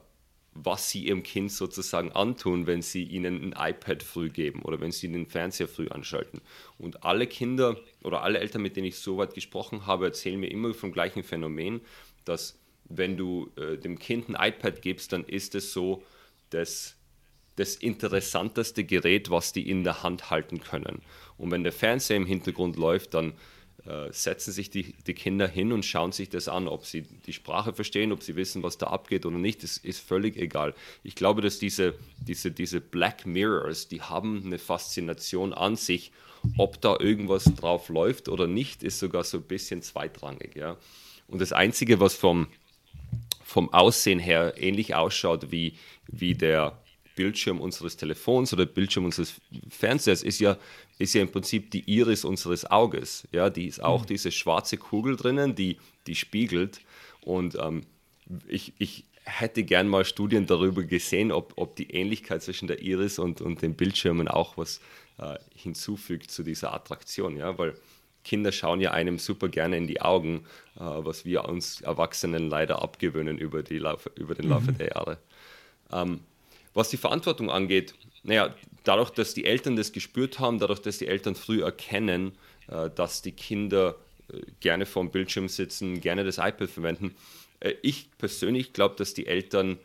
[0.53, 4.91] was sie ihrem Kind sozusagen antun, wenn sie ihnen ein iPad früh geben oder wenn
[4.91, 6.41] sie den Fernseher früh anschalten.
[6.77, 10.51] Und alle Kinder oder alle Eltern, mit denen ich so weit gesprochen habe, erzählen mir
[10.51, 11.81] immer vom gleichen Phänomen,
[12.25, 12.59] dass
[12.89, 16.03] wenn du äh, dem Kind ein iPad gibst, dann ist es so
[16.49, 16.97] das,
[17.55, 21.01] das interessanteste Gerät, was die in der Hand halten können.
[21.37, 23.33] Und wenn der Fernseher im Hintergrund läuft, dann
[24.11, 27.73] setzen sich die, die Kinder hin und schauen sich das an, ob sie die Sprache
[27.73, 30.75] verstehen, ob sie wissen, was da abgeht oder nicht, das ist völlig egal.
[31.03, 36.11] Ich glaube, dass diese, diese, diese Black Mirrors, die haben eine Faszination an sich,
[36.57, 40.55] ob da irgendwas drauf läuft oder nicht, ist sogar so ein bisschen zweitrangig.
[40.55, 40.77] Ja?
[41.27, 42.47] Und das Einzige, was vom,
[43.43, 45.73] vom Aussehen her ähnlich ausschaut wie,
[46.07, 46.77] wie der
[47.15, 49.35] Bildschirm unseres Telefons oder Bildschirm unseres
[49.69, 50.57] Fernsehers, ist ja
[51.01, 53.27] ist ja im Prinzip die Iris unseres Auges.
[53.31, 54.07] Ja, die ist auch mhm.
[54.07, 56.81] diese schwarze Kugel drinnen, die, die spiegelt.
[57.21, 57.83] Und ähm,
[58.47, 63.19] ich, ich hätte gern mal Studien darüber gesehen, ob, ob die Ähnlichkeit zwischen der Iris
[63.19, 64.79] und, und den Bildschirmen auch was
[65.17, 67.37] äh, hinzufügt zu dieser Attraktion.
[67.37, 67.75] Ja, weil
[68.23, 72.81] Kinder schauen ja einem super gerne in die Augen, äh, was wir uns Erwachsenen leider
[72.81, 74.77] abgewöhnen über, die Laufe, über den Laufe mhm.
[74.77, 75.17] der Jahre.
[75.91, 76.21] Ähm,
[76.73, 81.07] was die Verantwortung angeht, naja, dadurch, dass die Eltern das gespürt haben, dadurch, dass die
[81.07, 82.33] Eltern früh erkennen,
[82.67, 83.95] äh, dass die Kinder
[84.31, 87.15] äh, gerne vorm Bildschirm sitzen, gerne das iPad verwenden.
[87.59, 89.77] Äh, ich persönlich glaube, dass die Eltern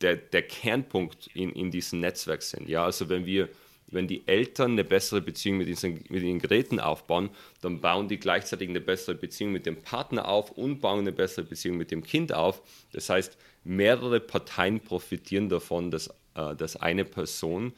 [0.00, 2.68] der, der Kernpunkt in, in diesem Netzwerk sind.
[2.68, 3.48] Ja, also wenn wir
[3.90, 8.18] wenn die Eltern eine bessere Beziehung mit, diesen, mit den Geräten aufbauen, dann bauen die
[8.18, 12.02] gleichzeitig eine bessere Beziehung mit dem Partner auf und bauen eine bessere Beziehung mit dem
[12.02, 12.62] Kind auf.
[12.92, 17.72] Das heißt, mehrere Parteien profitieren davon, dass, äh, dass eine Person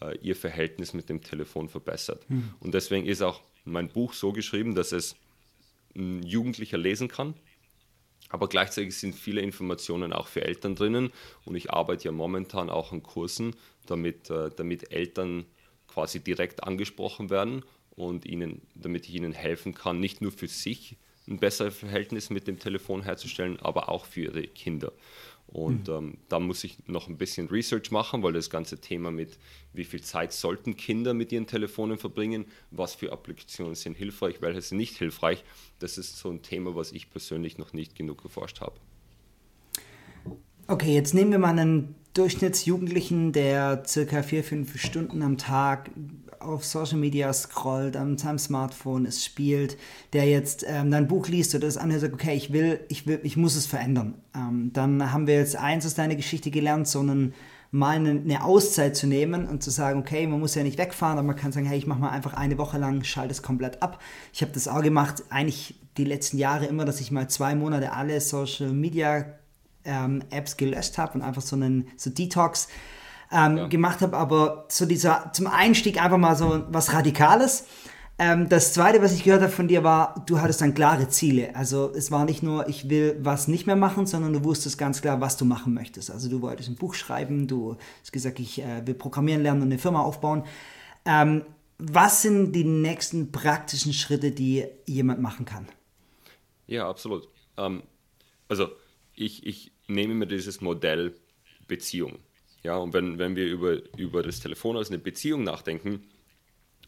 [0.00, 2.28] äh, ihr Verhältnis mit dem Telefon verbessert.
[2.28, 2.54] Mhm.
[2.60, 5.16] Und deswegen ist auch mein Buch so geschrieben, dass es
[5.94, 7.34] ein Jugendlicher lesen kann.
[8.28, 11.12] Aber gleichzeitig sind viele Informationen auch für Eltern drinnen
[11.44, 13.54] und ich arbeite ja momentan auch an Kursen,
[13.86, 15.44] damit, äh, damit Eltern
[15.86, 20.96] quasi direkt angesprochen werden und ihnen, damit ich ihnen helfen kann, nicht nur für sich
[21.28, 24.92] ein besseres Verhältnis mit dem Telefon herzustellen, aber auch für ihre Kinder.
[25.46, 25.94] Und mhm.
[25.94, 29.38] ähm, da muss ich noch ein bisschen Research machen, weil das ganze Thema mit,
[29.72, 34.60] wie viel Zeit sollten Kinder mit ihren Telefonen verbringen, was für Applikationen sind hilfreich, welche
[34.60, 35.44] sind nicht hilfreich,
[35.78, 38.74] das ist so ein Thema, was ich persönlich noch nicht genug geforscht habe.
[40.68, 45.90] Okay, jetzt nehmen wir mal einen Durchschnittsjugendlichen, der circa vier, fünf Stunden am Tag
[46.40, 49.76] auf Social Media scrollt, am seinem Smartphone es spielt,
[50.12, 53.20] der jetzt ähm, dein Buch liest oder das anhört, sagt, okay, ich will, ich will,
[53.22, 54.14] ich muss es verändern.
[54.34, 57.34] Ähm, dann haben wir jetzt eins aus deiner Geschichte gelernt, sondern
[57.70, 61.18] mal eine, eine, Auszeit zu nehmen und zu sagen, okay, man muss ja nicht wegfahren,
[61.18, 63.82] aber man kann sagen, hey, ich mache mal einfach eine Woche lang, schalte es komplett
[63.82, 64.00] ab.
[64.32, 67.92] Ich habe das auch gemacht, eigentlich die letzten Jahre immer, dass ich mal zwei Monate
[67.92, 69.26] alle Social Media
[69.86, 72.68] ähm, Apps gelöscht habe und einfach so einen so Detox
[73.32, 73.66] ähm, ja.
[73.68, 77.66] gemacht habe, aber so dieser zum Einstieg einfach mal so was Radikales.
[78.18, 81.54] Ähm, das zweite, was ich gehört habe von dir, war, du hattest dann klare Ziele.
[81.54, 85.02] Also es war nicht nur, ich will was nicht mehr machen, sondern du wusstest ganz
[85.02, 86.10] klar, was du machen möchtest.
[86.10, 89.68] Also du wolltest ein Buch schreiben, du hast gesagt, ich äh, will programmieren lernen und
[89.68, 90.44] eine Firma aufbauen.
[91.04, 91.44] Ähm,
[91.78, 95.68] was sind die nächsten praktischen Schritte, die jemand machen kann?
[96.66, 97.28] Ja, absolut.
[97.58, 97.82] Ähm,
[98.48, 98.68] also
[99.14, 101.14] ich, ich nehme mir dieses Modell
[101.68, 102.18] Beziehung.
[102.62, 106.04] Ja, und wenn, wenn wir über, über das Telefon als eine Beziehung nachdenken,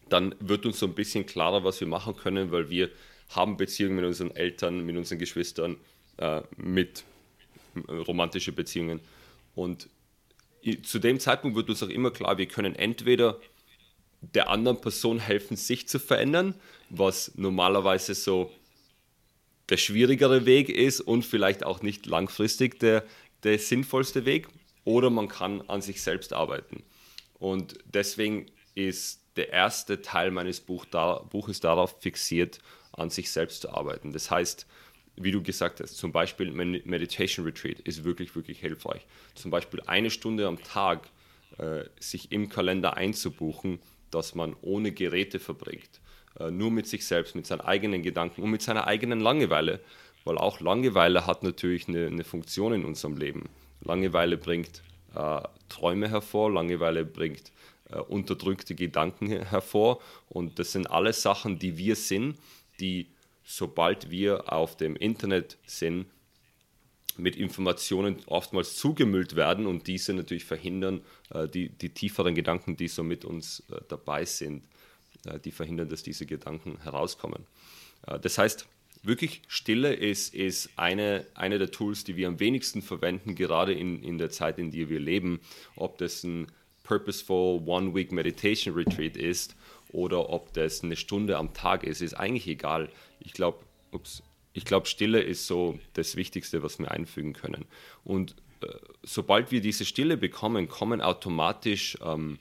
[0.09, 2.91] dann wird uns so ein bisschen klarer, was wir machen können, weil wir
[3.29, 5.77] haben Beziehungen mit unseren Eltern, mit unseren Geschwistern,
[6.17, 7.05] äh, mit
[7.89, 9.01] romantische Beziehungen.
[9.55, 9.89] Und
[10.83, 13.39] zu dem Zeitpunkt wird uns auch immer klar, wir können entweder
[14.21, 16.55] der anderen Person helfen, sich zu verändern,
[16.91, 18.51] was normalerweise so
[19.69, 23.05] der schwierigere Weg ist und vielleicht auch nicht langfristig der,
[23.43, 24.49] der sinnvollste Weg
[24.85, 26.83] oder man kann an sich selbst arbeiten.
[27.39, 32.59] Und deswegen ist der erste Teil meines Buch da, Buches darauf fixiert,
[32.93, 34.13] an sich selbst zu arbeiten.
[34.13, 34.67] Das heißt,
[35.17, 39.07] wie du gesagt hast, zum Beispiel Meditation Retreat ist wirklich, wirklich hilfreich.
[39.35, 41.09] Zum Beispiel eine Stunde am Tag
[41.59, 46.01] äh, sich im Kalender einzubuchen, dass man ohne Geräte verbringt,
[46.51, 49.81] nur mit sich selbst, mit seinen eigenen Gedanken und mit seiner eigenen Langeweile,
[50.25, 53.49] weil auch Langeweile hat natürlich eine, eine Funktion in unserem Leben.
[53.81, 54.83] Langeweile bringt
[55.15, 57.53] äh, Träume hervor, Langeweile bringt
[57.91, 60.01] äh, unterdrückte Gedanken hervor.
[60.29, 62.37] Und das sind alles Sachen, die wir sind,
[62.81, 63.09] die
[63.45, 66.07] sobald wir auf dem Internet sind,
[67.17, 72.89] mit Informationen oftmals zugemüllt werden und diese natürlich verhindern, äh, die, die tieferen Gedanken, die
[72.89, 74.69] so mit uns äh, dabei sind, äh,
[75.37, 77.47] die verhindern, dass diese Gedanken herauskommen.
[78.07, 78.67] Äh, das heißt,
[79.03, 84.03] wirklich Stille ist, ist eine, eine der Tools, die wir am wenigsten verwenden, gerade in,
[84.03, 85.41] in der Zeit, in der wir leben.
[85.77, 86.47] Ob das ein
[86.85, 89.55] Purposeful One-Week Meditation Retreat ist
[89.91, 92.89] oder ob das eine Stunde am Tag ist, ist eigentlich egal.
[93.21, 93.59] Ich glaube,
[94.53, 97.67] ich glaube, Stille ist so das Wichtigste, was wir einfügen können.
[98.05, 98.67] Und äh,
[99.03, 102.39] sobald wir diese Stille bekommen, kommen automatisch, ähm,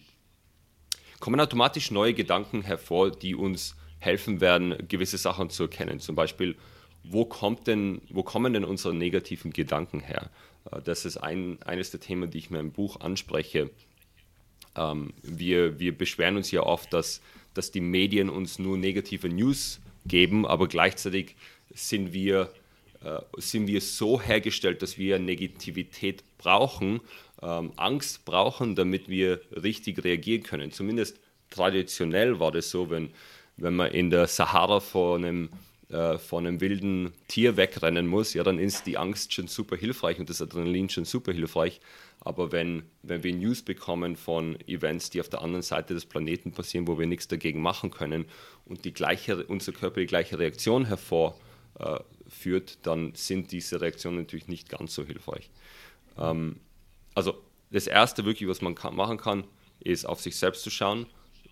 [1.19, 5.99] kommen automatisch neue Gedanken hervor, die uns helfen werden, gewisse Sachen zu erkennen.
[5.99, 6.55] Zum Beispiel,
[7.03, 10.29] wo, kommt denn, wo kommen denn unsere negativen Gedanken her?
[10.71, 13.69] Äh, das ist ein, eines der Themen, die ich in meinem Buch anspreche.
[14.75, 17.21] Ähm, wir, wir beschweren uns ja oft, dass,
[17.53, 21.35] dass die Medien uns nur negative News geben, aber gleichzeitig
[21.73, 22.49] sind wir,
[23.37, 27.01] sind wir so hergestellt, dass wir Negativität brauchen,
[27.41, 30.71] ähm, Angst brauchen, damit wir richtig reagieren können.
[30.71, 33.09] Zumindest traditionell war das so, wenn,
[33.57, 35.49] wenn man in der Sahara vor einem,
[35.89, 40.19] äh, vor einem wilden Tier wegrennen muss, ja, dann ist die Angst schon super hilfreich
[40.19, 41.79] und das Adrenalin schon super hilfreich.
[42.19, 46.51] Aber wenn, wenn wir News bekommen von Events, die auf der anderen Seite des Planeten
[46.51, 48.25] passieren, wo wir nichts dagegen machen können
[48.65, 51.39] und die gleiche, unser Körper die gleiche Reaktion hervorführt,
[51.79, 51.99] äh,
[52.83, 55.49] dann sind diese Reaktionen natürlich nicht ganz so hilfreich.
[56.17, 56.57] Ähm,
[57.15, 59.43] also das Erste wirklich, was man kann, machen kann,
[59.79, 61.07] ist auf sich selbst zu schauen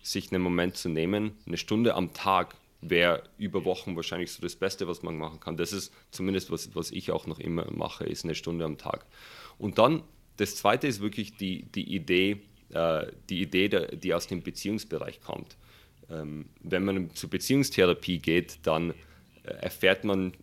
[0.06, 4.54] sich einen Moment zu nehmen, eine Stunde am Tag wäre über Wochen wahrscheinlich so das
[4.54, 5.56] Beste, was man machen kann.
[5.56, 9.06] Das ist zumindest, was, was ich auch noch immer mache, ist eine Stunde am Tag.
[9.58, 10.02] Und dann,
[10.36, 15.20] das Zweite ist wirklich die, die Idee, äh, die Idee, der, die aus dem Beziehungsbereich
[15.20, 15.56] kommt.
[16.10, 18.90] Ähm, wenn man zur Beziehungstherapie geht, dann
[19.42, 20.34] äh, erfährt, man,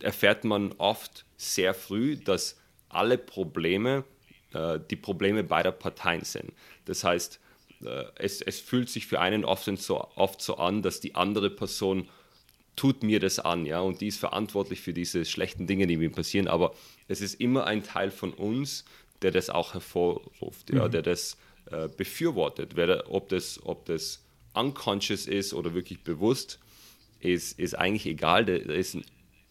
[0.00, 4.04] erfährt man oft sehr früh, dass alle Probleme
[4.52, 6.52] äh, die Probleme beider Parteien sind.
[6.84, 7.40] Das heißt,
[7.84, 11.50] äh, es, es fühlt sich für einen oft so, oft so an, dass die andere
[11.50, 12.08] Person
[12.74, 16.10] tut mir das an, ja, und die ist verantwortlich für diese schlechten Dinge, die mir
[16.10, 16.74] passieren, aber
[17.08, 18.84] es ist immer ein Teil von uns,
[19.22, 20.90] der das auch hervorruft, ja, mhm.
[20.90, 21.38] der das
[21.70, 24.22] äh, befürwortet, Wer, ob das, ob das
[24.52, 26.58] unconscious ist oder wirklich bewusst,
[27.20, 28.98] ist, ist eigentlich egal, da ist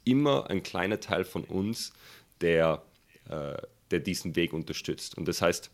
[0.06, 1.94] immer ein kleiner Teil von uns,
[2.41, 2.84] der,
[3.30, 3.58] äh,
[3.91, 5.18] der diesen Weg unterstützt.
[5.18, 5.70] Und das heißt,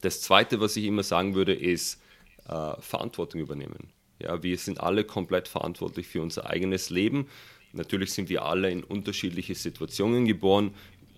[0.00, 2.00] das Zweite, was ich immer sagen würde, ist
[2.48, 3.88] äh, Verantwortung übernehmen.
[4.20, 7.26] Ja, wir sind alle komplett verantwortlich für unser eigenes Leben.
[7.72, 10.74] Natürlich sind wir alle in unterschiedliche Situationen geboren.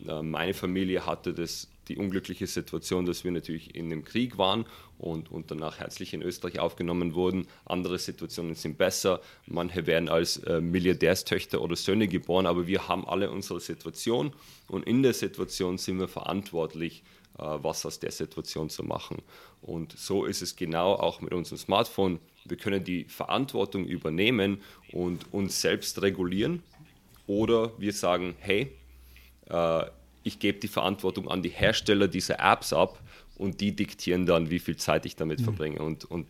[0.07, 4.65] Äh, meine Familie hatte das, die unglückliche Situation, dass wir natürlich in dem Krieg waren
[4.99, 7.47] und, und danach herzlich in Österreich aufgenommen wurden.
[7.65, 9.21] Andere Situationen sind besser.
[9.47, 14.33] Manche werden als äh, Milliardärstöchter oder Söhne geboren, aber wir haben alle unsere Situation
[14.69, 17.03] und in der Situation sind wir verantwortlich
[17.39, 19.19] äh, was aus der Situation zu machen.
[19.61, 22.19] Und so ist es genau auch mit unserem Smartphone.
[22.47, 26.63] Wir können die Verantwortung übernehmen und uns selbst regulieren.
[27.27, 28.73] Oder wir sagen, hey,
[29.49, 29.85] äh,
[30.27, 33.01] ich gebe die Verantwortung an die Hersteller dieser Apps ab
[33.37, 35.45] und die diktieren dann, wie viel Zeit ich damit mhm.
[35.45, 35.79] verbringe.
[35.81, 36.27] Und, und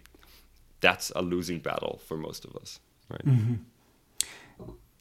[0.80, 2.80] that's a losing battle for most of us.
[3.10, 3.24] Right?
[3.24, 3.60] Mhm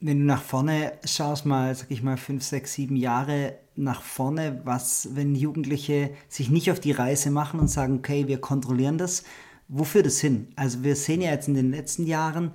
[0.05, 4.62] wenn du nach vorne schaust, mal, sag ich mal, fünf, sechs, sieben Jahre nach vorne,
[4.63, 9.23] was, wenn Jugendliche sich nicht auf die Reise machen und sagen, okay, wir kontrollieren das,
[9.67, 10.49] wo führt es hin?
[10.55, 12.51] Also wir sehen ja jetzt in den letzten Jahren,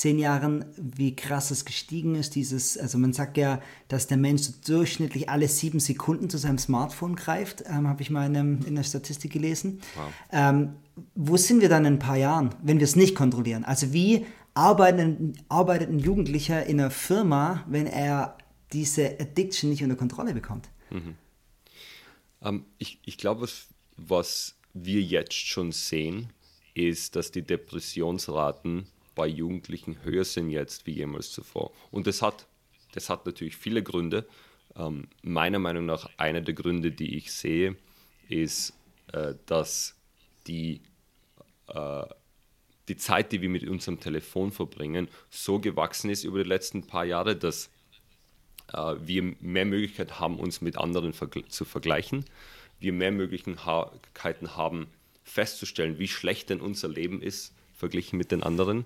[0.00, 4.42] zehn Jahren, wie krass es gestiegen ist, dieses, also man sagt ja, dass der Mensch
[4.42, 8.60] so durchschnittlich alle sieben Sekunden zu seinem Smartphone greift, ähm, habe ich mal in, einem,
[8.64, 9.80] in der Statistik gelesen.
[9.94, 10.12] Wow.
[10.32, 10.72] Ähm,
[11.14, 13.64] wo sind wir dann in ein paar Jahren, wenn wir es nicht kontrollieren?
[13.64, 18.38] Also wie arbeitet, arbeitet ein Jugendlicher in einer Firma, wenn er
[18.72, 20.70] diese Addiction nicht unter Kontrolle bekommt?
[20.90, 21.14] Mhm.
[22.40, 26.32] Ähm, ich ich glaube, was, was wir jetzt schon sehen,
[26.72, 28.86] ist, dass die Depressionsraten
[29.20, 31.72] bei Jugendlichen höher sind jetzt wie jemals zuvor.
[31.90, 32.46] Und das hat,
[32.92, 34.26] das hat natürlich viele Gründe.
[34.76, 37.76] Ähm, meiner Meinung nach einer der Gründe, die ich sehe,
[38.30, 38.72] ist,
[39.12, 39.94] äh, dass
[40.46, 40.80] die
[41.66, 42.06] äh,
[42.88, 47.04] die Zeit, die wir mit unserem Telefon verbringen, so gewachsen ist über die letzten paar
[47.04, 47.68] Jahre, dass
[48.72, 52.24] äh, wir mehr Möglichkeiten haben, uns mit anderen vergl zu vergleichen.
[52.78, 54.86] Wir mehr Möglichkeiten haben,
[55.24, 58.84] festzustellen, wie schlecht denn unser Leben ist, verglichen mit den anderen.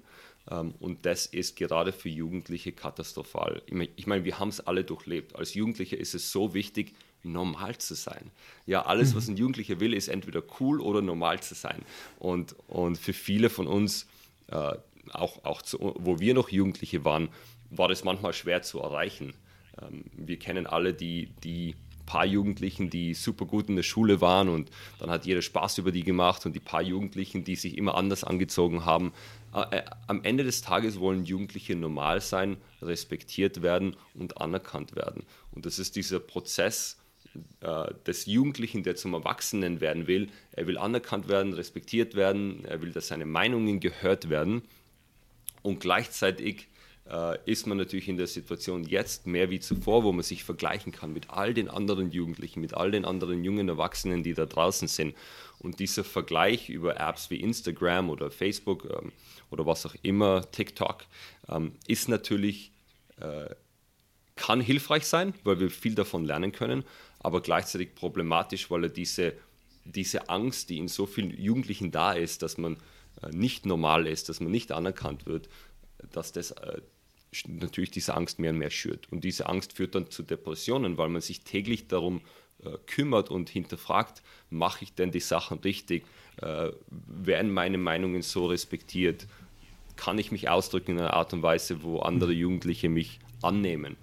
[0.51, 3.63] Ähm, und das ist gerade für Jugendliche katastrophal.
[3.97, 5.37] Ich meine, wir haben es alle durchlebt.
[5.37, 8.31] Als Jugendliche ist es so wichtig, normal zu sein.
[8.67, 9.35] Ja, alles, was mhm.
[9.35, 11.83] ein Jugendlicher will, ist entweder cool oder normal zu sein.
[12.19, 14.07] Und, und für viele von uns,
[14.49, 14.73] äh,
[15.13, 17.29] auch, auch zu, wo wir noch Jugendliche waren,
[17.71, 19.35] war das manchmal schwer zu erreichen.
[19.81, 21.75] Ähm, wir kennen alle die, die
[22.07, 25.93] paar Jugendlichen, die super gut in der Schule waren und dann hat jeder Spaß über
[25.93, 29.13] die gemacht und die paar Jugendlichen, die sich immer anders angezogen haben.
[29.55, 35.25] Äh, äh am Ende des Tages wollen Jugendliche normal sein, respektiert werden und anerkannt werden.
[35.53, 36.99] Und das ist dieser Prozess,
[37.61, 40.29] äh, des Jugendlichen, der zum Erwachsenen werden will.
[40.53, 44.63] Er will anerkannt werden, respektiert werden, er will, dass seine Meinungen gehört werden.
[45.63, 46.69] Und gleichzeitig
[47.45, 51.13] ist man natürlich in der Situation jetzt mehr wie zuvor, wo man sich vergleichen kann
[51.13, 55.15] mit all den anderen Jugendlichen, mit all den anderen jungen Erwachsenen, die da draußen sind.
[55.59, 59.13] Und dieser Vergleich über Apps wie Instagram oder Facebook ähm,
[59.51, 61.07] oder was auch immer, TikTok,
[61.49, 62.73] ähm, ist natürlich,
[63.21, 63.49] äh,
[64.37, 66.85] kann hilfreich sein, weil wir viel davon lernen können,
[67.21, 69.33] aber gleichzeitig problematisch, weil er diese,
[69.85, 72.77] diese Angst, die in so vielen Jugendlichen da ist, dass man
[73.23, 75.49] äh, nicht normal ist, dass man nicht anerkannt wird,
[76.13, 76.81] dass das äh,
[77.47, 79.11] natürlich diese Angst mehr und mehr schürt.
[79.11, 82.21] Und diese Angst führt dann zu Depressionen, weil man sich täglich darum
[82.63, 86.05] äh, kümmert und hinterfragt, mache ich denn die Sachen richtig?
[86.41, 89.27] Äh, werden meine Meinungen so respektiert?
[89.97, 93.97] Kann ich mich ausdrücken in einer Art und Weise, wo andere Jugendliche mich annehmen?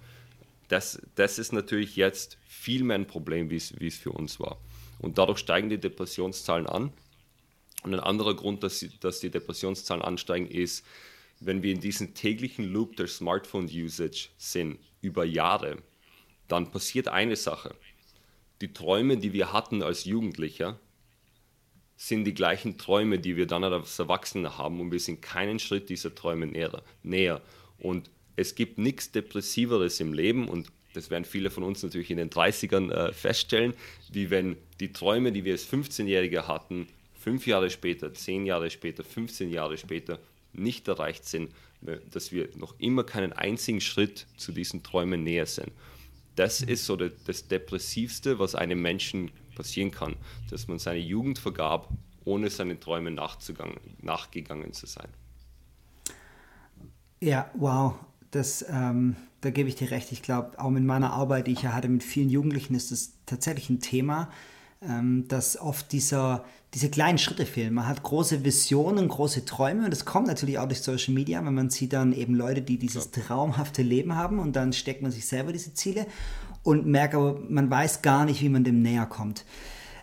[0.68, 4.40] Das, das ist natürlich jetzt viel mehr ein Problem, wie es, wie es für uns
[4.40, 4.58] war.
[5.00, 6.92] Und dadurch steigen die Depressionszahlen an.
[7.82, 10.86] Und ein anderer Grund, dass, dass die Depressionszahlen ansteigen, ist,
[11.44, 15.78] wenn wir in diesem täglichen Loop der Smartphone-Usage sind, über Jahre,
[16.48, 17.74] dann passiert eine Sache.
[18.60, 20.78] Die Träume, die wir hatten als Jugendlicher,
[21.96, 25.88] sind die gleichen Träume, die wir dann als Erwachsene haben und wir sind keinen Schritt
[25.88, 26.82] dieser Träume näher.
[27.02, 27.42] näher.
[27.78, 32.18] Und es gibt nichts Depressiveres im Leben und das werden viele von uns natürlich in
[32.18, 33.74] den 30ern äh, feststellen,
[34.10, 39.02] wie wenn die Träume, die wir als 15-Jährige hatten, fünf Jahre später, zehn Jahre später,
[39.04, 40.18] 15 Jahre später
[40.52, 41.52] nicht erreicht sind,
[42.10, 45.72] dass wir noch immer keinen einzigen Schritt zu diesen Träumen näher sind.
[46.36, 50.16] Das ist so das Depressivste, was einem Menschen passieren kann,
[50.50, 51.88] dass man seine Jugend vergab
[52.24, 55.08] ohne seinen Träumen nachgegangen zu sein.
[57.20, 57.94] Ja, wow.
[58.30, 60.10] Das, ähm, da gebe ich dir recht.
[60.12, 63.12] Ich glaube, auch mit meiner Arbeit, die ich ja hatte mit vielen Jugendlichen, ist das
[63.26, 64.30] tatsächlich ein Thema,
[65.28, 67.74] dass oft dieser, diese kleinen Schritte fehlen.
[67.74, 71.54] Man hat große Visionen, große Träume und das kommt natürlich auch durch Social Media, wenn
[71.54, 75.26] man sieht dann eben Leute, die dieses traumhafte Leben haben und dann steckt man sich
[75.26, 76.06] selber diese Ziele
[76.62, 79.44] und merkt aber, man weiß gar nicht, wie man dem näher kommt.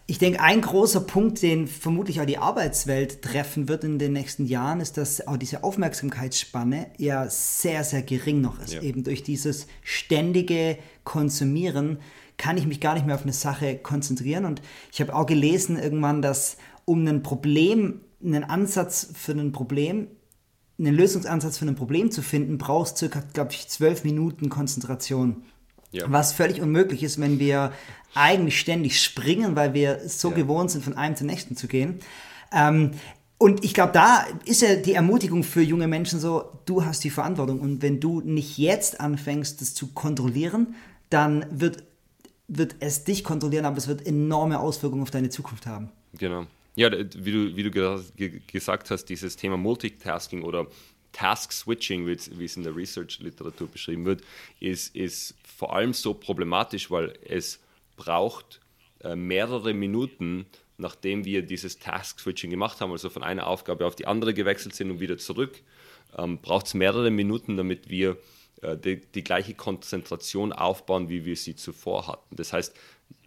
[0.07, 4.47] Ich denke, ein großer Punkt, den vermutlich auch die Arbeitswelt treffen wird in den nächsten
[4.47, 8.73] Jahren, ist, dass auch diese Aufmerksamkeitsspanne ja sehr, sehr gering noch ist.
[8.73, 8.81] Ja.
[8.81, 11.99] Eben durch dieses ständige Konsumieren
[12.39, 14.45] kann ich mich gar nicht mehr auf eine Sache konzentrieren.
[14.45, 20.07] Und ich habe auch gelesen irgendwann, dass um ein Problem, einen Ansatz für ein Problem,
[20.79, 25.43] einen Lösungsansatz für ein Problem zu finden, brauchst du circa, glaube ich, zwölf Minuten Konzentration.
[25.91, 26.05] Ja.
[26.07, 27.73] Was völlig unmöglich ist, wenn wir
[28.15, 30.35] eigentlich ständig springen, weil wir so ja.
[30.35, 31.99] gewohnt sind, von einem zum nächsten zu gehen.
[32.53, 32.91] Ähm,
[33.37, 37.09] und ich glaube, da ist ja die Ermutigung für junge Menschen so, du hast die
[37.09, 37.59] Verantwortung.
[37.59, 40.75] Und wenn du nicht jetzt anfängst, das zu kontrollieren,
[41.09, 41.83] dann wird,
[42.49, 45.89] wird es dich kontrollieren, aber es wird enorme Auswirkungen auf deine Zukunft haben.
[46.13, 46.47] Genau.
[46.75, 47.71] Ja, wie du, wie du
[48.51, 50.67] gesagt hast, dieses Thema Multitasking oder
[51.11, 54.21] Task Switching, wie es in der Research-Literatur beschrieben wird,
[54.59, 57.59] ist, ist vor allem so problematisch, weil es
[57.97, 58.61] braucht
[59.03, 60.45] äh, mehrere Minuten,
[60.77, 64.75] nachdem wir dieses Task Switching gemacht haben, also von einer Aufgabe auf die andere gewechselt
[64.75, 65.61] sind und wieder zurück,
[66.17, 68.17] ähm, braucht es mehrere Minuten, damit wir
[68.61, 72.35] die, die gleiche Konzentration aufbauen, wie wir sie zuvor hatten.
[72.35, 72.75] Das heißt,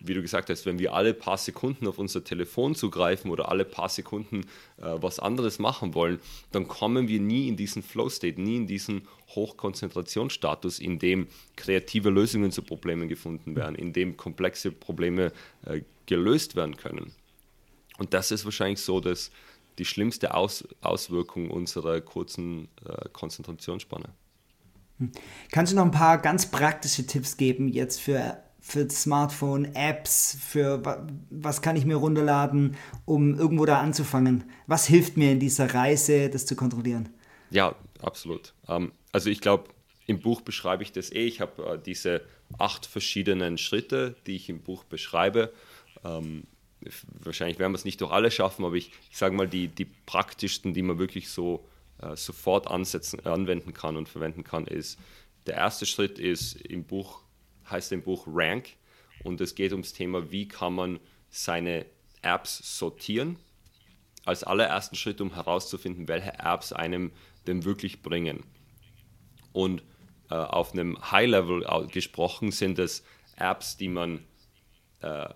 [0.01, 3.65] wie du gesagt hast, wenn wir alle paar Sekunden auf unser Telefon zugreifen oder alle
[3.65, 4.43] paar Sekunden
[4.79, 6.21] äh, was anderes machen wollen,
[6.51, 12.53] dann kommen wir nie in diesen Flow-State, nie in diesen Hochkonzentrationsstatus, in dem kreative Lösungen
[12.53, 15.33] zu Problemen gefunden werden, in dem komplexe Probleme
[15.65, 17.13] äh, gelöst werden können.
[17.99, 19.31] Und das ist wahrscheinlich so, dass
[19.79, 24.11] die schlimmste Aus Auswirkung unserer kurzen äh, Konzentrationsspanne.
[24.99, 25.13] Hm.
[25.51, 30.81] Kannst du noch ein paar ganz praktische Tipps geben jetzt für für Smartphone, Apps, für
[31.31, 34.45] was kann ich mir runterladen, um irgendwo da anzufangen?
[34.69, 37.09] Was hilft mir in dieser Reise, das zu kontrollieren?
[37.51, 38.55] Ja, absolut.
[38.69, 39.65] Ähm, also ich glaube,
[40.07, 41.27] im Buch beschreibe ich das eh.
[41.27, 42.23] Ich habe äh, diese
[42.57, 45.53] acht verschiedenen Schritte, die ich im Buch beschreibe.
[46.05, 46.45] Ähm,
[47.21, 49.87] wahrscheinlich werden wir es nicht durch alle schaffen, aber ich, ich sage mal, die, die
[50.07, 51.65] praktischsten, die man wirklich so
[52.03, 54.99] äh, sofort ansetzen, anwenden kann und verwenden kann, ist,
[55.47, 57.23] der erste Schritt ist im Buch
[57.71, 58.71] heißt im Buch Rank
[59.25, 61.01] und es geht ums Thema, wie kann man
[61.31, 61.87] seine
[62.23, 63.37] Apps sortieren.
[64.25, 67.11] Als allerersten Schritt, um herauszufinden, welche Apps einem
[67.47, 68.45] denn wirklich bringen.
[69.53, 69.83] Und
[70.31, 73.03] äh, auf einem High-Level gesprochen sind es
[73.37, 74.25] Apps, die man
[75.01, 75.29] äh,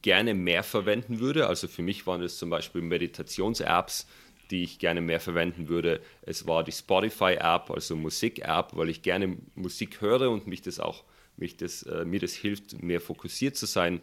[0.00, 1.46] gerne mehr verwenden würde.
[1.46, 4.06] Also für mich waren es zum Beispiel Meditations-Apps,
[4.50, 6.00] die ich gerne mehr verwenden würde.
[6.22, 11.04] Es war die Spotify-App, also Musik-App, weil ich gerne Musik höre und mich das auch
[11.40, 14.00] mich das, äh, mir das hilft, mehr fokussiert zu sein.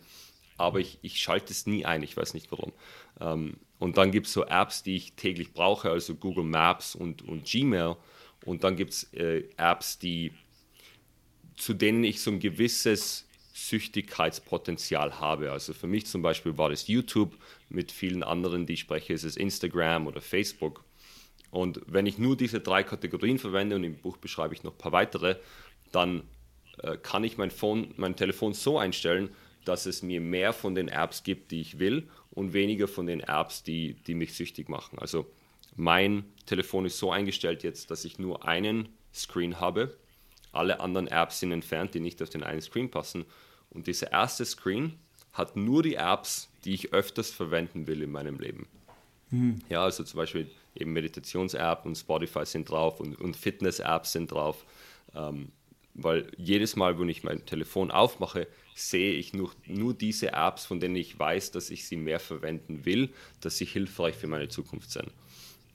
[0.58, 2.74] Aber ich, ich schalte es nie ein, ich weiß nicht warum.
[3.22, 7.22] Ähm, und dann gibt es so Apps, die ich täglich brauche, also Google Maps und,
[7.22, 7.96] und Gmail.
[8.44, 10.32] Und dann gibt es äh, Apps, die,
[11.56, 13.27] zu denen ich so ein gewisses
[13.58, 15.52] Süchtigkeitspotenzial habe.
[15.52, 17.36] Also für mich zum Beispiel war das YouTube,
[17.70, 20.84] mit vielen anderen, die ich spreche, ist es Instagram oder Facebook.
[21.50, 24.78] Und wenn ich nur diese drei Kategorien verwende und im Buch beschreibe ich noch ein
[24.78, 25.38] paar weitere,
[25.92, 26.24] dann
[26.84, 29.30] äh, kann ich mein, Phone, mein Telefon so einstellen,
[29.66, 33.22] dass es mir mehr von den Apps gibt, die ich will und weniger von den
[33.22, 35.00] Apps, die, die mich süchtig machen.
[35.00, 35.26] Also
[35.76, 39.98] mein Telefon ist so eingestellt jetzt, dass ich nur einen Screen habe.
[40.52, 43.26] Alle anderen Apps sind entfernt, die nicht auf den einen Screen passen.
[43.70, 44.94] Und dieser erste Screen
[45.34, 48.68] hat nur die Apps, die ich öfters verwenden will in meinem Leben.
[49.30, 49.60] Mhm.
[49.70, 54.66] Ja, also zum Beispiel eben Meditations-App und Spotify sind drauf und, und Fitness-Apps sind drauf.
[55.14, 55.52] Ähm,
[55.94, 60.80] weil jedes Mal, wenn ich mein Telefon aufmache, sehe ich nur, nur diese Apps, von
[60.80, 63.10] denen ich weiß, dass ich sie mehr verwenden will,
[63.42, 65.12] dass sie hilfreich für meine Zukunft sind.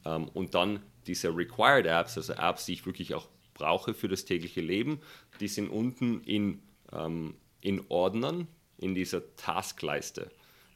[0.05, 4.25] Ähm, und dann diese Required Apps, also Apps, die ich wirklich auch brauche für das
[4.25, 5.01] tägliche Leben,
[5.41, 6.63] die sind unten in,
[6.93, 8.47] ähm, in Ordnern
[8.79, 10.31] in dieser Taskleiste.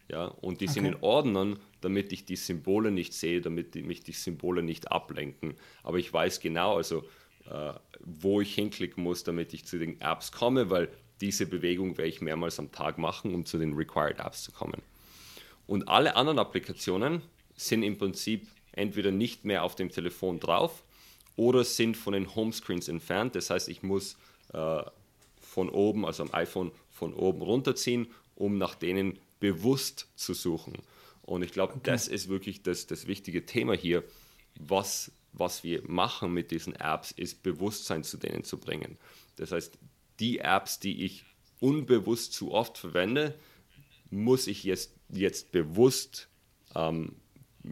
[0.08, 0.74] Ja, und die okay.
[0.74, 4.92] sind in Ordnern, damit ich die Symbole nicht sehe, damit die, mich die Symbole nicht
[4.92, 5.56] ablenken.
[5.82, 7.04] Aber ich weiß genau, also
[7.50, 10.88] äh, wo ich hinklicken muss, damit ich zu den Apps komme, weil
[11.20, 14.80] diese Bewegung werde ich mehrmals am Tag machen, um zu den Required Apps zu kommen.
[15.66, 17.22] Und alle anderen Applikationen
[17.56, 20.84] sind im Prinzip entweder nicht mehr auf dem Telefon drauf
[21.34, 23.34] oder sind von den Homescreens entfernt.
[23.34, 24.16] Das heißt, ich muss
[24.52, 24.82] äh,
[25.56, 30.74] von oben, also am iPhone, von oben runterziehen, um nach denen bewusst zu suchen.
[31.22, 31.80] Und ich glaube, okay.
[31.84, 34.04] das ist wirklich das, das wichtige Thema hier.
[34.60, 38.98] Was, was wir machen mit diesen Apps, ist Bewusstsein zu denen zu bringen.
[39.36, 39.78] Das heißt,
[40.20, 41.24] die Apps, die ich
[41.60, 43.34] unbewusst zu oft verwende,
[44.10, 46.28] muss ich jetzt, jetzt bewusst,
[46.74, 47.16] ähm,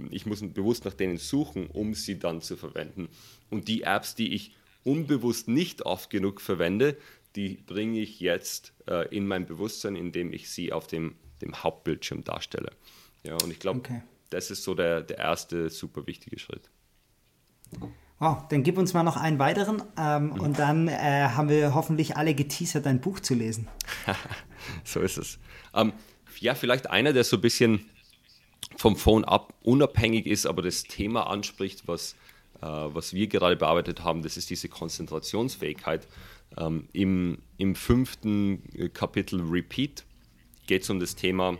[0.09, 3.11] ich muss bewusst nach denen suchen, um sie dann zu verwenden.
[3.51, 6.97] Und die Apps, die ich unbewusst nicht oft genug verwende,
[7.37, 12.25] die bringe ich jetzt äh, in mein Bewusstsein, indem ich sie auf dem, dem Hauptbildschirm
[12.25, 12.71] darstelle.
[13.23, 14.03] Ja, und ich glaube, okay.
[14.31, 16.71] das ist so der, der erste super wichtige Schritt.
[18.21, 20.41] Wow, dann gib uns mal noch einen weiteren ähm, mhm.
[20.41, 23.69] und dann äh, haben wir hoffentlich alle geteasert, dein Buch zu lesen.
[24.85, 25.39] so ist es.
[25.75, 25.93] Ähm,
[26.39, 27.85] ja, vielleicht einer, der so ein bisschen
[28.77, 32.15] vom Phone ab unabhängig ist, aber das Thema anspricht, was,
[32.61, 36.07] äh, was wir gerade bearbeitet haben, das ist diese Konzentrationsfähigkeit.
[36.57, 40.05] Ähm, im, Im fünften Kapitel Repeat
[40.67, 41.59] geht es um das Thema,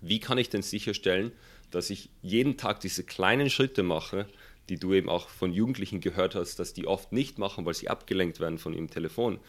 [0.00, 1.32] wie kann ich denn sicherstellen,
[1.70, 4.26] dass ich jeden Tag diese kleinen Schritte mache,
[4.68, 7.88] die du eben auch von Jugendlichen gehört hast, dass die oft nicht machen, weil sie
[7.88, 9.40] abgelenkt werden von ihrem Telefon,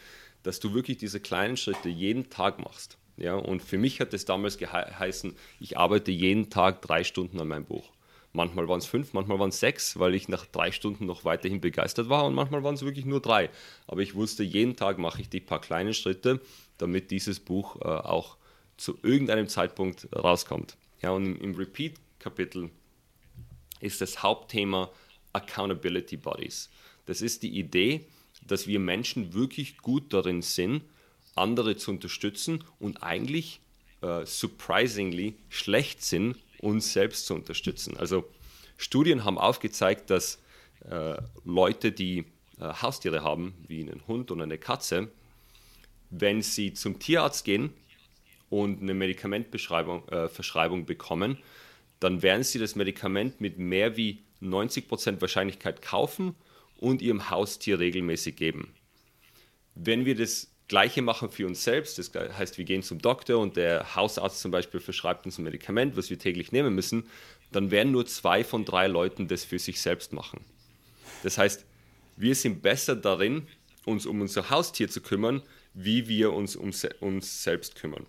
[0.42, 2.98] dass du wirklich diese kleinen Schritte jeden Tag machst.
[3.16, 7.48] Ja, und für mich hat es damals geheißen, ich arbeite jeden Tag drei Stunden an
[7.48, 7.91] meinem Buch.
[8.34, 11.60] Manchmal waren es fünf, manchmal waren es sechs, weil ich nach drei Stunden noch weiterhin
[11.60, 13.50] begeistert war und manchmal waren es wirklich nur drei.
[13.86, 16.40] Aber ich wusste, jeden Tag mache ich die paar kleinen Schritte,
[16.78, 18.38] damit dieses Buch äh, auch
[18.78, 20.76] zu irgendeinem Zeitpunkt rauskommt.
[21.02, 22.70] Ja, und im, im Repeat-Kapitel
[23.80, 24.90] ist das Hauptthema
[25.34, 26.70] Accountability Bodies.
[27.06, 28.06] Das ist die Idee,
[28.46, 30.82] dass wir Menschen wirklich gut darin sind,
[31.34, 33.60] andere zu unterstützen und eigentlich
[34.00, 37.96] äh, surprisingly schlecht sind, uns selbst zu unterstützen.
[37.98, 38.24] Also
[38.78, 40.40] Studien haben aufgezeigt, dass
[40.88, 42.24] äh, Leute, die
[42.58, 45.10] äh, Haustiere haben, wie einen Hund oder eine Katze,
[46.10, 47.72] wenn sie zum Tierarzt gehen
[48.48, 51.38] und eine Medikamentverschreibung äh, bekommen,
[52.00, 56.34] dann werden sie das Medikament mit mehr wie 90% Wahrscheinlichkeit kaufen
[56.78, 58.74] und ihrem Haustier regelmäßig geben.
[59.74, 61.98] Wenn wir das Gleiche machen für uns selbst.
[61.98, 65.96] Das heißt, wir gehen zum Doktor und der Hausarzt zum Beispiel verschreibt uns ein Medikament,
[65.96, 67.04] was wir täglich nehmen müssen.
[67.50, 70.40] Dann werden nur zwei von drei Leuten das für sich selbst machen.
[71.22, 71.64] Das heißt,
[72.16, 73.46] wir sind besser darin,
[73.84, 75.42] uns um unser Haustier zu kümmern,
[75.74, 78.06] wie wir uns um uns selbst kümmern.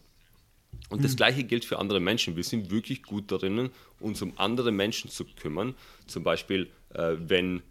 [0.89, 1.03] Und mhm.
[1.03, 2.35] das Gleiche gilt für andere Menschen.
[2.35, 5.75] Wir sind wirklich gut darin, uns um andere Menschen zu kümmern.
[6.07, 7.61] Zum Beispiel, äh, wenn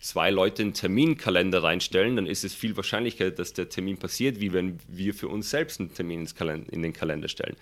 [0.00, 4.52] zwei Leute einen Terminkalender reinstellen, dann ist es viel wahrscheinlicher, dass der Termin passiert, wie
[4.52, 6.28] wenn wir für uns selbst einen Termin
[6.70, 7.56] in den Kalender stellen.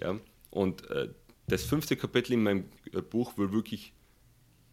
[0.00, 0.18] Ja?
[0.50, 1.08] Und äh,
[1.48, 3.92] das fünfte Kapitel in meinem äh, Buch will wirklich,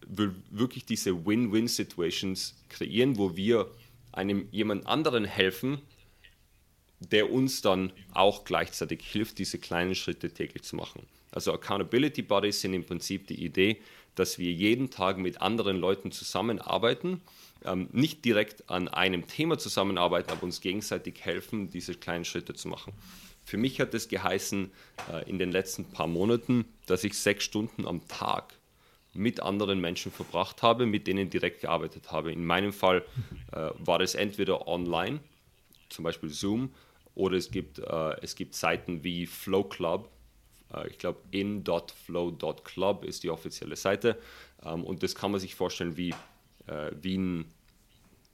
[0.07, 3.71] will wirklich diese Win-Win-Situations kreieren, wo wir
[4.11, 5.79] einem jemand anderen helfen,
[6.99, 11.03] der uns dann auch gleichzeitig hilft, diese kleinen Schritte täglich zu machen.
[11.31, 13.77] Also Accountability Bodies sind im Prinzip die Idee,
[14.15, 17.21] dass wir jeden Tag mit anderen Leuten zusammenarbeiten,
[17.65, 22.67] ähm, nicht direkt an einem Thema zusammenarbeiten, aber uns gegenseitig helfen, diese kleinen Schritte zu
[22.67, 22.93] machen.
[23.45, 24.71] Für mich hat es geheißen
[25.11, 28.53] äh, in den letzten paar Monaten, dass ich sechs Stunden am Tag
[29.13, 32.31] mit anderen Menschen verbracht habe, mit denen direkt gearbeitet habe.
[32.31, 33.03] In meinem Fall
[33.51, 35.19] äh, war es entweder online,
[35.89, 36.73] zum Beispiel Zoom,
[37.17, 40.09] oder es gibt, äh, es gibt Seiten wie Flow Club,
[40.73, 44.17] äh, ich glaube, in.flow.club ist die offizielle Seite.
[44.63, 46.11] Ähm, und das kann man sich vorstellen wie,
[46.67, 47.45] äh, wie, ein,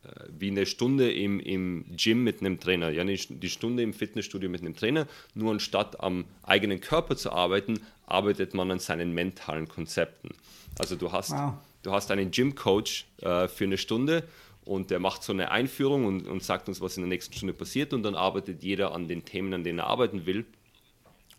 [0.03, 2.89] äh, wie eine Stunde im, im Gym mit einem Trainer.
[2.89, 5.07] Ja, die Stunde im Fitnessstudio mit einem Trainer.
[5.33, 10.31] Nur anstatt am eigenen Körper zu arbeiten, arbeitet man an seinen mentalen Konzepten.
[10.77, 11.53] Also du hast, wow.
[11.83, 14.27] du hast einen Gym-Coach äh, für eine Stunde
[14.65, 17.53] und der macht so eine Einführung und, und sagt uns, was in der nächsten Stunde
[17.53, 20.45] passiert und dann arbeitet jeder an den Themen, an denen er arbeiten will.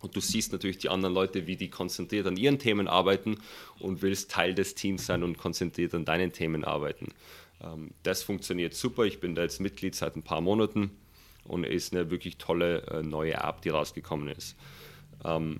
[0.01, 3.39] Und du siehst natürlich die anderen Leute, wie die konzentriert an ihren Themen arbeiten
[3.79, 7.07] und willst Teil des Teams sein und konzentriert an deinen Themen arbeiten.
[7.61, 9.03] Ähm, das funktioniert super.
[9.03, 10.91] Ich bin da jetzt Mitglied seit ein paar Monaten
[11.45, 14.55] und ist eine wirklich tolle äh, neue App, die rausgekommen ist.
[15.23, 15.59] Ähm,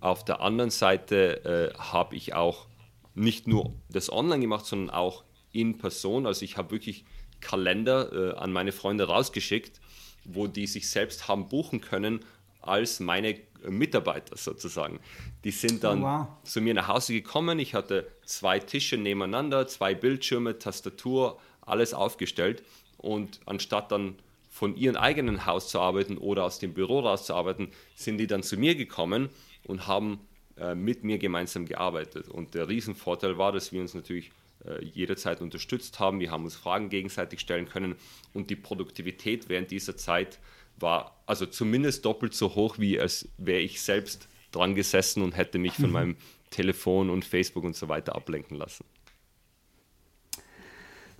[0.00, 2.66] auf der anderen Seite äh, habe ich auch
[3.14, 5.24] nicht nur das online gemacht, sondern auch
[5.54, 6.26] in Person.
[6.26, 7.04] Also ich habe wirklich
[7.40, 9.80] Kalender äh, an meine Freunde rausgeschickt,
[10.24, 12.20] wo die sich selbst haben buchen können
[12.60, 13.38] als meine
[13.68, 14.98] Mitarbeiter sozusagen.
[15.44, 16.26] Die sind dann oh, wow.
[16.42, 17.58] zu mir nach Hause gekommen.
[17.58, 22.62] Ich hatte zwei Tische nebeneinander, zwei Bildschirme, Tastatur, alles aufgestellt.
[22.98, 24.16] Und anstatt dann
[24.50, 28.56] von ihrem eigenen Haus zu arbeiten oder aus dem Büro rauszuarbeiten, sind die dann zu
[28.56, 29.28] mir gekommen
[29.64, 30.20] und haben
[30.56, 32.28] äh, mit mir gemeinsam gearbeitet.
[32.28, 34.30] Und der Riesenvorteil war, dass wir uns natürlich äh,
[34.80, 36.20] jederzeit unterstützt haben.
[36.20, 37.96] Wir haben uns Fragen gegenseitig stellen können
[38.32, 40.38] und die Produktivität während dieser Zeit
[40.78, 45.58] war also zumindest doppelt so hoch, wie als wäre ich selbst dran gesessen und hätte
[45.58, 45.92] mich von mhm.
[45.92, 46.16] meinem
[46.50, 48.84] Telefon und Facebook und so weiter ablenken lassen.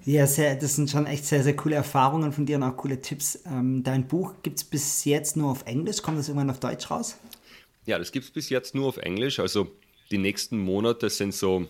[0.07, 3.01] Ja, sehr, das sind schon echt sehr, sehr coole Erfahrungen von dir und auch coole
[3.01, 3.39] Tipps.
[3.47, 6.03] Ähm, dein Buch gibt es bis jetzt nur auf Englisch.
[6.03, 7.17] Kommt das irgendwann auf Deutsch raus?
[7.87, 9.41] Ja, das gibt es bis jetzt nur auf Englisch.
[9.41, 9.71] Also
[10.11, 11.69] die nächsten Monate sind so,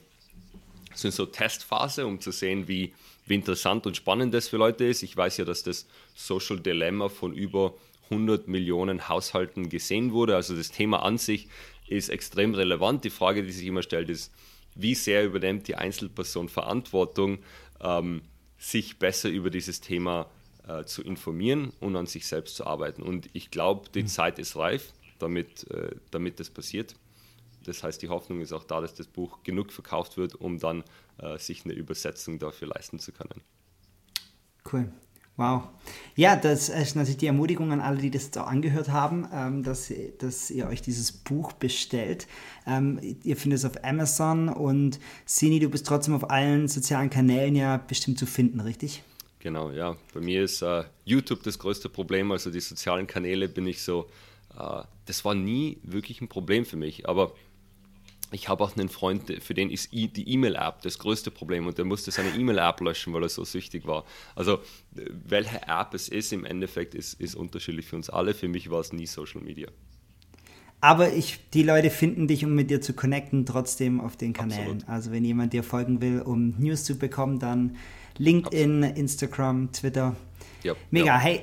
[0.95, 2.92] sind so Testphase, um zu sehen, wie,
[3.26, 5.03] wie interessant und spannend das für Leute ist.
[5.03, 7.74] Ich weiß ja, dass das Social Dilemma von über
[8.11, 10.36] 100 Millionen Haushalten gesehen wurde.
[10.36, 11.49] Also das Thema an sich
[11.88, 13.05] ist extrem relevant.
[13.05, 14.32] Die Frage, die sich immer stellt, ist,
[14.74, 17.38] wie sehr übernimmt die Einzelperson Verantwortung,
[17.80, 18.22] ähm,
[18.59, 20.26] sich besser über dieses Thema
[20.66, 23.03] äh, zu informieren und an sich selbst zu arbeiten.
[23.03, 24.09] Und ich glaube, die mhm.
[24.09, 26.95] Zeit ist reif, damit, äh, damit das passiert.
[27.64, 30.84] Das heißt, die Hoffnung ist auch da, dass das Buch genug verkauft wird, um dann
[31.18, 33.42] äh, sich eine Übersetzung dafür leisten zu können.
[34.70, 34.90] Cool.
[35.36, 35.64] Wow.
[36.14, 39.62] Ja, das ist natürlich die Ermutigung an alle, die das jetzt auch angehört haben, ähm,
[39.64, 42.28] dass, dass ihr euch dieses Buch bestellt.
[42.68, 47.56] Ähm, ihr findet es auf Amazon und Sini, du bist trotzdem auf allen sozialen Kanälen
[47.56, 49.02] ja bestimmt zu finden, richtig?
[49.40, 49.96] Genau, ja.
[50.14, 52.30] Bei mir ist äh, YouTube das größte Problem.
[52.30, 54.06] Also die sozialen Kanäle bin ich so,
[54.56, 57.08] äh, das war nie wirklich ein Problem für mich.
[57.08, 57.32] Aber
[58.35, 61.85] ich habe auch einen Freund, für den ist die E-Mail-App das größte Problem und der
[61.85, 64.05] musste seine E-Mail-App löschen, weil er so süchtig war.
[64.35, 64.59] Also
[64.91, 68.35] welche App es ist im Endeffekt, ist, ist unterschiedlich für uns alle.
[68.35, 69.68] Für mich war es nie Social Media.
[70.80, 74.82] Aber ich, die Leute finden dich, um mit dir zu connecten, trotzdem auf den Kanälen.
[74.82, 74.89] Absolut.
[74.89, 77.76] Also wenn jemand dir folgen will, um News zu bekommen, dann
[78.18, 78.99] LinkedIn, Absolut.
[78.99, 80.14] Instagram, Twitter.
[80.62, 81.07] Ja, Mega.
[81.07, 81.18] Ja.
[81.18, 81.41] Hey,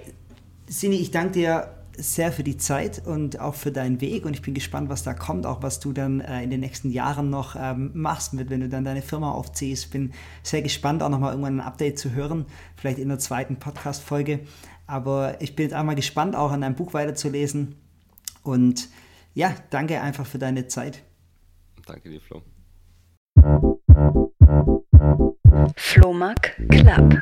[0.67, 4.41] Sini, ich danke dir sehr für die Zeit und auch für deinen Weg und ich
[4.41, 7.55] bin gespannt, was da kommt, auch was du dann äh, in den nächsten Jahren noch
[7.57, 9.91] ähm, machst, mit, wenn du dann deine Firma aufziehst.
[9.91, 10.11] Bin
[10.43, 12.45] sehr gespannt, auch nochmal irgendwann ein Update zu hören,
[12.75, 14.41] vielleicht in der zweiten Podcast-Folge.
[14.87, 17.75] Aber ich bin jetzt einmal gespannt, auch an deinem Buch weiterzulesen
[18.43, 18.89] und
[19.33, 21.03] ja, danke einfach für deine Zeit.
[21.85, 22.41] Danke dir, Flo.
[25.75, 27.21] Flohmark Club.